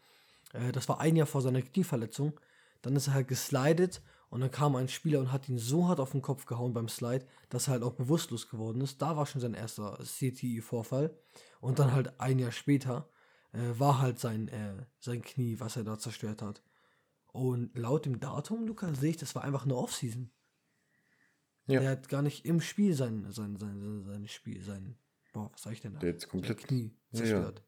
[0.52, 2.38] Äh, das war ein Jahr vor seiner Knieverletzung.
[2.82, 4.02] Dann ist er halt geslidet
[4.34, 6.88] und dann kam ein Spieler und hat ihn so hart auf den Kopf gehauen beim
[6.88, 9.00] Slide, dass er halt auch bewusstlos geworden ist.
[9.00, 11.16] Da war schon sein erster CTI-Vorfall.
[11.60, 13.08] Und dann halt ein Jahr später
[13.52, 16.64] äh, war halt sein, äh, sein Knie, was er da zerstört hat.
[17.32, 20.32] Und laut dem Datum, Luca, sehe ich, das war einfach eine Offseason.
[21.66, 21.78] Ja.
[21.78, 24.96] Der hat gar nicht im Spiel sein, sein, sein, sein Spiel, sein,
[25.32, 26.00] boah, was sag ich denn da?
[26.00, 27.62] Der jetzt komplett Knie zerstört.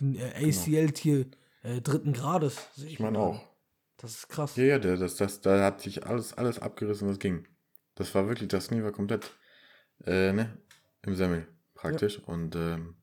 [0.00, 0.34] Ja, ja.
[0.36, 1.36] ACL-Tier genau.
[1.64, 2.68] äh, dritten Grades.
[2.76, 3.51] Ich meine auch.
[3.96, 4.56] Das ist krass.
[4.56, 7.46] Ja, ja, das, das, da hat sich alles, alles abgerissen, was ging.
[7.94, 9.36] Das war wirklich, das Knie war komplett,
[10.06, 10.58] äh, ne,
[11.02, 12.18] im Semmel praktisch.
[12.18, 12.24] Ja.
[12.24, 12.96] Und ähm,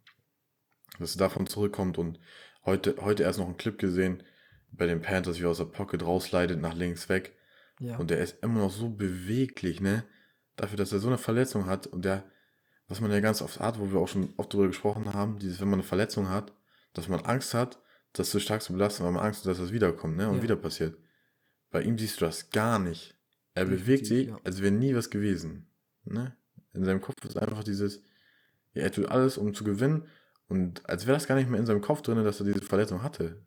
[1.00, 2.20] dass er davon zurückkommt und
[2.66, 4.24] heute, heute erst noch einen Clip gesehen
[4.72, 7.36] bei den Panthers, wie er aus der Pocket rausleitet, nach links weg.
[7.80, 7.98] Ja.
[7.98, 10.04] Und der ist immer noch so beweglich, ne?
[10.56, 12.26] Dafür, dass er so eine Verletzung hat und der,
[12.88, 15.62] was man ja ganz oft hat, wo wir auch schon oft darüber gesprochen haben, dieses,
[15.62, 16.54] wenn man eine Verletzung hat,
[16.94, 17.80] dass man Angst hat,
[18.14, 20.30] das zu stark zu belasten, weil man Angst hat, dass das wiederkommt, ne?
[20.30, 20.44] Und ja.
[20.44, 20.98] wieder passiert.
[21.72, 23.16] Bei ihm siehst du das gar nicht.
[23.54, 24.40] Er bewegt sich, ja.
[24.44, 25.68] als wäre nie was gewesen.
[26.06, 26.36] Ne?
[26.74, 28.02] In seinem Kopf ist einfach dieses,
[28.74, 30.08] ja, er tut alles, um zu gewinnen.
[30.48, 33.04] Und als wäre das gar nicht mehr in seinem Kopf drin, dass er diese Verletzung
[33.04, 33.44] hatte.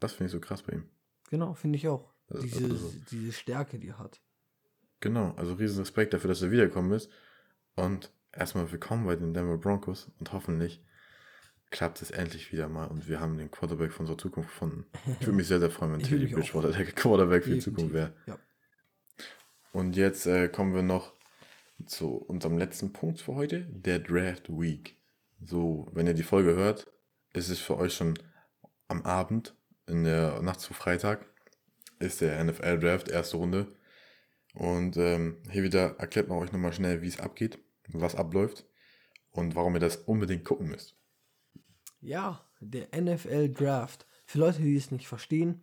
[0.00, 0.88] Das finde ich so krass bei ihm.
[1.28, 2.12] Genau, finde ich auch.
[2.42, 4.20] Diese, also, diese Stärke, die er hat.
[5.00, 7.10] Genau, also riesen Respekt dafür, dass er wiedergekommen ist.
[7.74, 10.82] Und erstmal willkommen bei den Denver Broncos und hoffentlich
[11.70, 14.86] klappt es endlich wieder mal und wir haben den Quarterback von unserer Zukunft gefunden.
[15.20, 18.14] Ich würde mich sehr, sehr freuen, wenn Teddy Bridgewater der Quarterback für die Zukunft wäre.
[18.26, 18.38] Ja.
[19.72, 21.12] Und jetzt äh, kommen wir noch
[21.86, 24.96] zu unserem letzten Punkt für heute, der Draft Week.
[25.40, 26.90] So, wenn ihr die Folge hört,
[27.32, 28.18] ist es für euch schon
[28.88, 29.54] am Abend,
[29.86, 31.26] in der Nacht zu Freitag,
[31.98, 33.74] ist der NFL Draft, erste Runde.
[34.54, 37.58] Und ähm, hier wieder erklärt man euch nochmal schnell, wie es abgeht,
[37.88, 38.66] was abläuft
[39.30, 40.96] und warum ihr das unbedingt gucken müsst.
[42.00, 44.06] Ja, der NFL Draft.
[44.26, 45.62] Für Leute, die es nicht verstehen,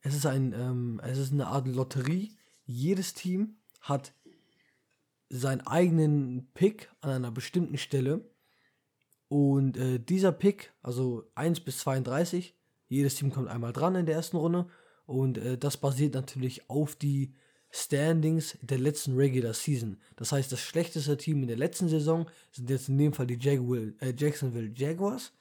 [0.00, 2.32] es ist ein, ähm, es ist eine Art Lotterie.
[2.66, 4.12] Jedes Team hat
[5.28, 8.24] seinen eigenen Pick an einer bestimmten Stelle
[9.28, 12.54] Und äh, dieser Pick, also 1 bis 32,
[12.88, 14.68] jedes Team kommt einmal dran in der ersten Runde.
[15.06, 17.34] Und äh, das basiert natürlich auf die
[17.70, 19.98] Standings der letzten Regular Season.
[20.16, 23.38] Das heißt, das schlechteste Team in der letzten Saison sind jetzt in dem Fall die
[23.38, 25.32] Jaguar, äh, Jacksonville Jaguars.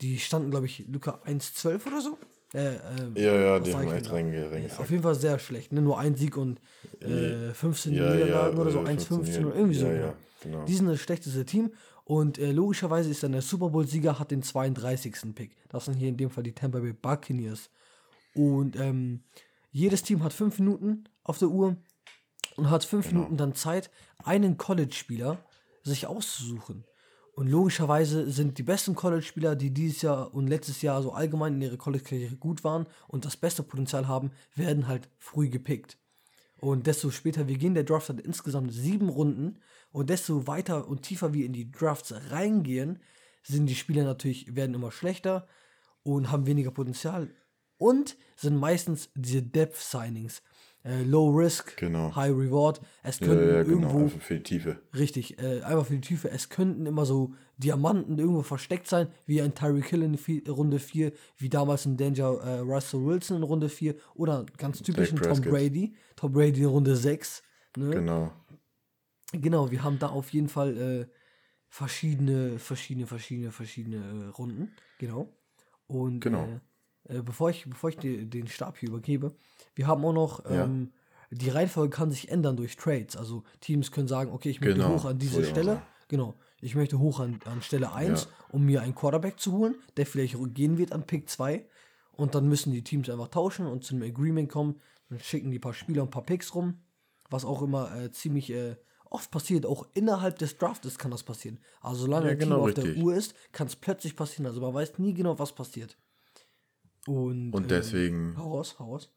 [0.00, 2.18] Die standen, glaube ich, Luca 1-12 oder so.
[2.54, 2.78] Äh, äh,
[3.16, 4.10] Ja, ja, die haben echt denn da?
[4.16, 4.80] reinge- reingesackt.
[4.80, 5.72] Auf jeden Fall sehr schlecht.
[5.72, 5.82] Ne?
[5.82, 6.60] Nur ein Sieg und
[7.00, 9.86] äh, 15 Ja, Niederlagen ja, oder so, äh, 1-15 15, oder irgendwie so.
[9.86, 10.00] ja, ja.
[10.06, 10.64] ja, genau.
[10.64, 11.72] Die sind das schlechteste Team
[12.04, 15.34] und äh, logischerweise ist dann der Super Bowl-Sieger hat den 32.
[15.34, 15.56] Pick.
[15.68, 17.68] Das sind hier in dem Fall die Tampa Bay Buccaneers.
[18.34, 19.24] Und ähm,
[19.72, 21.76] jedes Team hat fünf Minuten auf der Uhr
[22.56, 23.20] und hat fünf Genau.
[23.20, 23.90] Minuten dann Zeit,
[24.24, 25.38] einen College-Spieler
[25.82, 26.84] sich auszusuchen.
[27.38, 31.62] Und logischerweise sind die besten College-Spieler, die dieses Jahr und letztes Jahr so allgemein in
[31.62, 35.98] ihrer College-Karriere gut waren und das beste Potenzial haben, werden halt früh gepickt.
[36.58, 39.60] Und desto später wir gehen, der Draft hat insgesamt sieben Runden
[39.92, 42.98] und desto weiter und tiefer wir in die Drafts reingehen,
[43.44, 45.46] sind die Spieler natürlich, werden immer schlechter
[46.02, 47.30] und haben weniger Potenzial
[47.76, 50.42] und sind meistens diese Depth-Signings.
[50.88, 52.16] Äh, low Risk, Genau.
[52.16, 52.80] High Reward.
[53.02, 54.80] Es Ja, könnten ja, genau, irgendwo einfach für die Tiefe.
[54.96, 56.30] Richtig, äh, einfach für die Tiefe.
[56.30, 60.78] Es könnten immer so Diamanten irgendwo versteckt sein, wie ein Tyreek Hill in vi- Runde
[60.78, 65.40] 4, wie damals ein Danger äh, Russell Wilson in Runde 4 oder ganz typischen Tom.
[65.42, 65.94] Brady.
[66.16, 67.42] Tom Brady in Runde 6.
[67.76, 67.90] Ne?
[67.90, 68.32] Genau.
[69.32, 71.06] Genau, wir haben da auf jeden Fall äh,
[71.68, 74.72] verschiedene, verschiedene, verschiedene, verschiedene äh, Runden.
[74.98, 75.28] Genau.
[75.86, 76.60] Und Genau.
[77.08, 79.34] Äh, bevor ich, bevor ich die, den Stab hier übergebe,
[79.74, 80.64] wir haben auch noch, Ja.
[80.64, 80.92] ähm,
[81.30, 83.16] die Reihenfolge kann sich ändern durch Trades.
[83.16, 85.74] Also Teams können sagen, okay, ich möchte Genau, hoch an diese Stelle.
[85.74, 85.86] sagen.
[86.08, 86.34] Genau.
[86.60, 88.30] Ich möchte hoch an, an Stelle 1, Ja.
[88.50, 91.66] um mir einen Quarterback zu holen, der vielleicht gehen wird an Pick 2.
[92.12, 94.80] Und dann müssen die Teams einfach tauschen und zu einem Agreement kommen.
[95.10, 96.78] Dann schicken die paar Spieler und ein paar Picks rum.
[97.30, 98.76] Was auch immer äh, ziemlich äh,
[99.10, 99.66] oft passiert.
[99.66, 101.58] Auch innerhalb des Draftes kann das passieren.
[101.82, 103.02] Also solange Ja, ein Team genau, auf der richtig.
[103.04, 104.46] Uhr ist, kann es plötzlich passieren.
[104.46, 105.96] Also man weiß nie genau, was passiert.
[107.06, 109.10] Und, Und ähm, deswegen, hau raus, hau raus.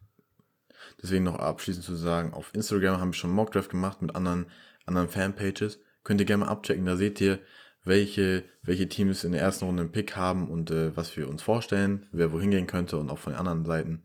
[1.01, 4.45] deswegen noch abschließend zu sagen, auf Instagram haben wir schon Mockdraft gemacht mit anderen,
[4.85, 5.79] anderen Fanpages.
[6.03, 7.39] Könnt ihr gerne mal abchecken, da seht ihr,
[7.83, 11.41] welche, welche Teams in der ersten Runde einen Pick haben und äh, was wir uns
[11.41, 14.03] vorstellen, wer wohin gehen könnte und auch von den anderen Seiten.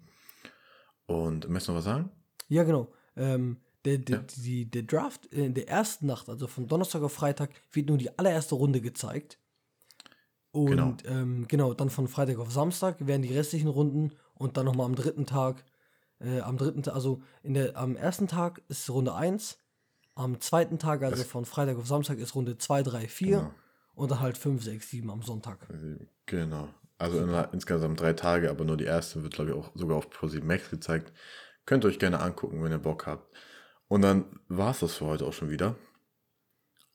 [1.06, 2.10] Und möchtest du noch was sagen?
[2.48, 2.92] Ja, genau.
[3.16, 4.24] Ähm, der, der, Ja.
[4.36, 8.18] die, der Draft in der ersten Nacht, also von Donnerstag auf Freitag, wird nur die
[8.18, 9.38] allererste Runde gezeigt.
[10.56, 10.94] Und Genau.
[11.02, 14.86] genau, ähm, genau dann von Freitag auf Samstag werden die restlichen Runden und dann nochmal
[14.86, 15.64] am dritten Tag,
[16.18, 19.58] äh, am dritten Tag, also in der, am ersten Tag ist Runde 1,
[20.14, 23.54] am zweiten Tag, also von Freitag auf Samstag, ist Runde 2, 3, 4 Genau.
[23.94, 25.58] und dann halt 5, 6, 7 am Sonntag.
[26.24, 26.68] Genau.
[26.98, 30.08] Also in, insgesamt drei Tage, aber nur die erste wird, glaube ich, auch sogar auf
[30.08, 31.12] ProSieben Max gezeigt.
[31.66, 33.36] Könnt ihr euch gerne angucken, wenn ihr Bock habt.
[33.88, 35.76] Und dann war es das für heute auch schon wieder.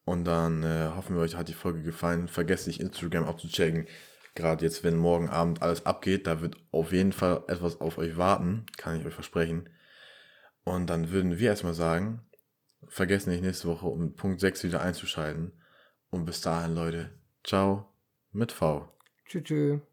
[0.04, 2.28] Und dann äh, hoffen wir, euch hat die Folge gefallen.
[2.28, 3.88] Vergesst nicht, Instagram abzuchecken.
[4.34, 8.18] Gerade jetzt, wenn morgen Abend alles abgeht, da wird auf jeden Fall etwas auf euch
[8.18, 8.66] warten.
[8.78, 9.70] Kann ich euch versprechen.
[10.64, 12.22] Und dann würden wir erstmal sagen,
[12.88, 15.52] vergesst nicht, nächste Woche um Punkt 6 wieder einzuschalten.
[16.10, 17.12] Und bis dahin, Leute,
[17.44, 17.94] ciao
[18.32, 18.90] mit V.
[19.26, 19.44] Tschüss.
[19.44, 19.91] tschüss.